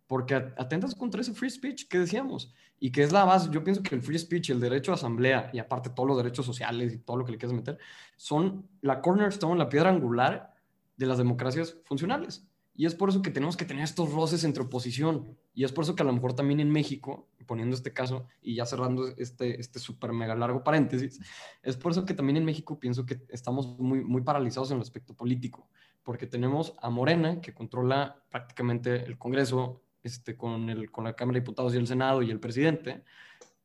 [0.06, 2.52] Porque atentas contra ese free speech que decíamos.
[2.80, 3.50] Y que es la base.
[3.50, 6.46] Yo pienso que el free speech, el derecho a asamblea y aparte todos los derechos
[6.46, 7.78] sociales y todo lo que le quieras meter,
[8.16, 10.53] son la cornerstone, la piedra angular
[10.96, 12.46] de las democracias funcionales.
[12.76, 15.38] Y es por eso que tenemos que tener estos roces entre oposición.
[15.54, 18.56] Y es por eso que a lo mejor también en México, poniendo este caso y
[18.56, 21.20] ya cerrando este, este súper mega largo paréntesis,
[21.62, 24.82] es por eso que también en México pienso que estamos muy, muy paralizados en el
[24.82, 25.68] aspecto político,
[26.02, 31.34] porque tenemos a Morena, que controla prácticamente el Congreso, este, con, el, con la Cámara
[31.34, 33.04] de Diputados y el Senado y el presidente,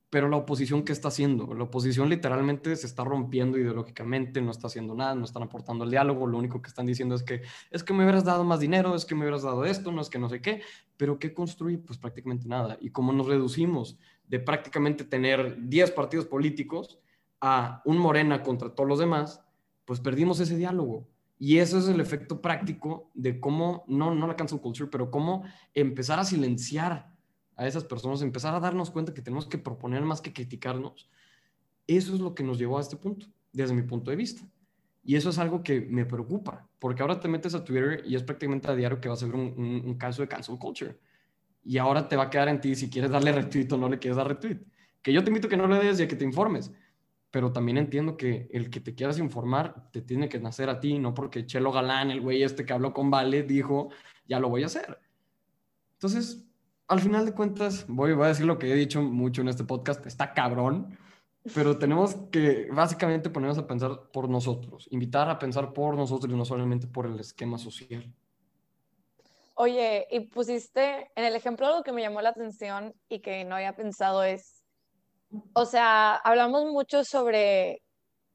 [0.10, 1.54] pero la oposición, ¿qué está haciendo?
[1.54, 5.92] La oposición literalmente se está rompiendo ideológicamente, no está haciendo nada, no están aportando el
[5.92, 8.96] diálogo, lo único que están diciendo es que es que me hubieras dado más dinero,
[8.96, 10.62] es que me hubieras dado esto, no es que no sé qué,
[10.98, 11.78] pero ¿qué construye?
[11.78, 12.78] Pues prácticamente nada.
[12.82, 13.98] Y como nos reducimos
[14.28, 17.00] de prácticamente tener 10 partidos políticos
[17.40, 19.44] a un Morena contra todos los demás,
[19.86, 21.08] pues perdimos ese diálogo.
[21.38, 25.44] Y eso es el efecto práctico de cómo, no, no la cancel culture, pero cómo
[25.74, 27.16] empezar a silenciar
[27.60, 31.10] a esas personas, empezar a darnos cuenta que tenemos que proponer más que criticarnos,
[31.88, 34.48] eso es lo que nos llevó a este punto, desde mi punto de vista.
[35.04, 38.24] Y eso es algo que me preocupa, porque ahora te metes a Twitter y es
[38.24, 40.98] prácticamente a diario que va a ser un, caso de cancel culture.
[41.62, 44.00] Y ahora te va a quedar en ti si quieres darle retweet o no le
[44.00, 44.60] quieres dar retweet.
[45.02, 46.72] Que yo te invito a que no le des y a que te informes.
[47.30, 50.98] Pero también entiendo que el que te quieras informar te tiene que nacer a ti,
[50.98, 53.90] no porque Chelo Galán, el güey este que habló con Vale, dijo,
[54.26, 54.98] ya lo voy a hacer.
[55.94, 56.49] Entonces,
[56.90, 60.06] al final de cuentas, voy, a decir lo que he dicho mucho en este podcast,
[60.08, 60.98] está cabrón,
[61.54, 66.36] pero tenemos que básicamente ponernos a pensar por nosotros, invitar a pensar por nosotros y
[66.36, 68.12] no solamente por el esquema social.
[69.54, 73.56] Oye, y pusiste en el ejemplo algo que me llamó la atención y que no
[73.56, 74.64] había pensado es,
[75.54, 77.84] o sea, hablamos mucho sobre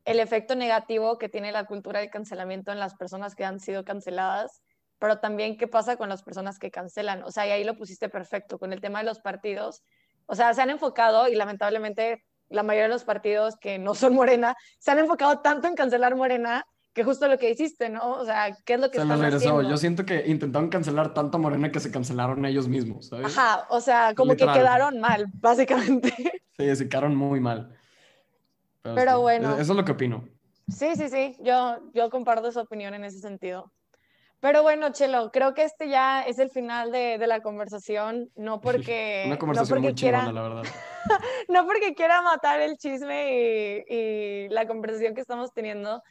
[0.05, 3.85] el efecto negativo que tiene la cultura de cancelamiento en las personas que han sido
[3.85, 4.63] canceladas
[5.05, 7.25] pero también qué pasa con las personas que cancelan.
[7.25, 9.83] O sea, y ahí lo pusiste perfecto con el tema de los partidos.
[10.25, 14.15] O sea, se han enfocado y lamentablemente la mayoría de los partidos que no son
[14.15, 18.13] Morena se han enfocado tanto en cancelar Morena que justo lo que hiciste, ¿no?
[18.13, 19.61] O sea, ¿qué es lo que se están haciendo?
[19.61, 23.37] Yo siento que intentaron cancelar tanto a Morena que se cancelaron ellos mismos, ¿sabes?
[23.37, 26.15] Ajá, o sea, como que quedaron mal, básicamente.
[26.57, 27.77] Sí, se quedaron muy mal.
[28.81, 29.53] Pero, bueno.
[29.53, 30.27] Eso es lo que opino.
[30.69, 33.71] Sí, sí, sí, yo, yo comparto esa opinión en ese sentido.
[34.45, 38.61] Pero bueno, Chelo, creo que este ya es el final de, de la conversación, no
[38.61, 39.25] porque...
[39.25, 40.65] Una conversación muy quiera, la verdad.
[41.49, 46.03] no porque quiera matar el chisme y, y, la conversación que estamos teniendo,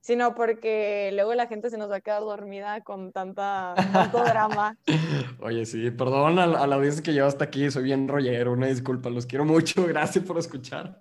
[0.00, 4.74] sino porque luego la gente se nos va a quedar dormida con tanta, tanto drama.
[5.42, 8.68] Oye, sí, perdón a, a la audiencia que lleva hasta aquí, soy bien rollero, una
[8.68, 10.98] disculpa, los quiero mucho, gracias por escuchar.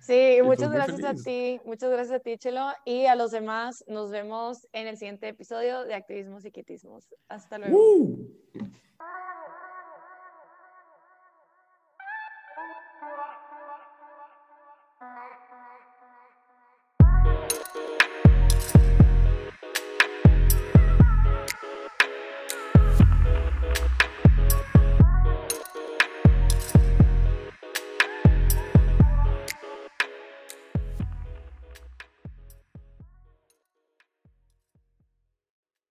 [0.00, 3.84] Sí, muchas gracias a ti, muchas gracias a ti, Chelo, y a los demás.
[3.86, 7.14] Nos vemos en el siguiente episodio de Activismos y Quitismos.
[7.28, 7.78] Hasta luego.
[7.78, 8.28] Uh.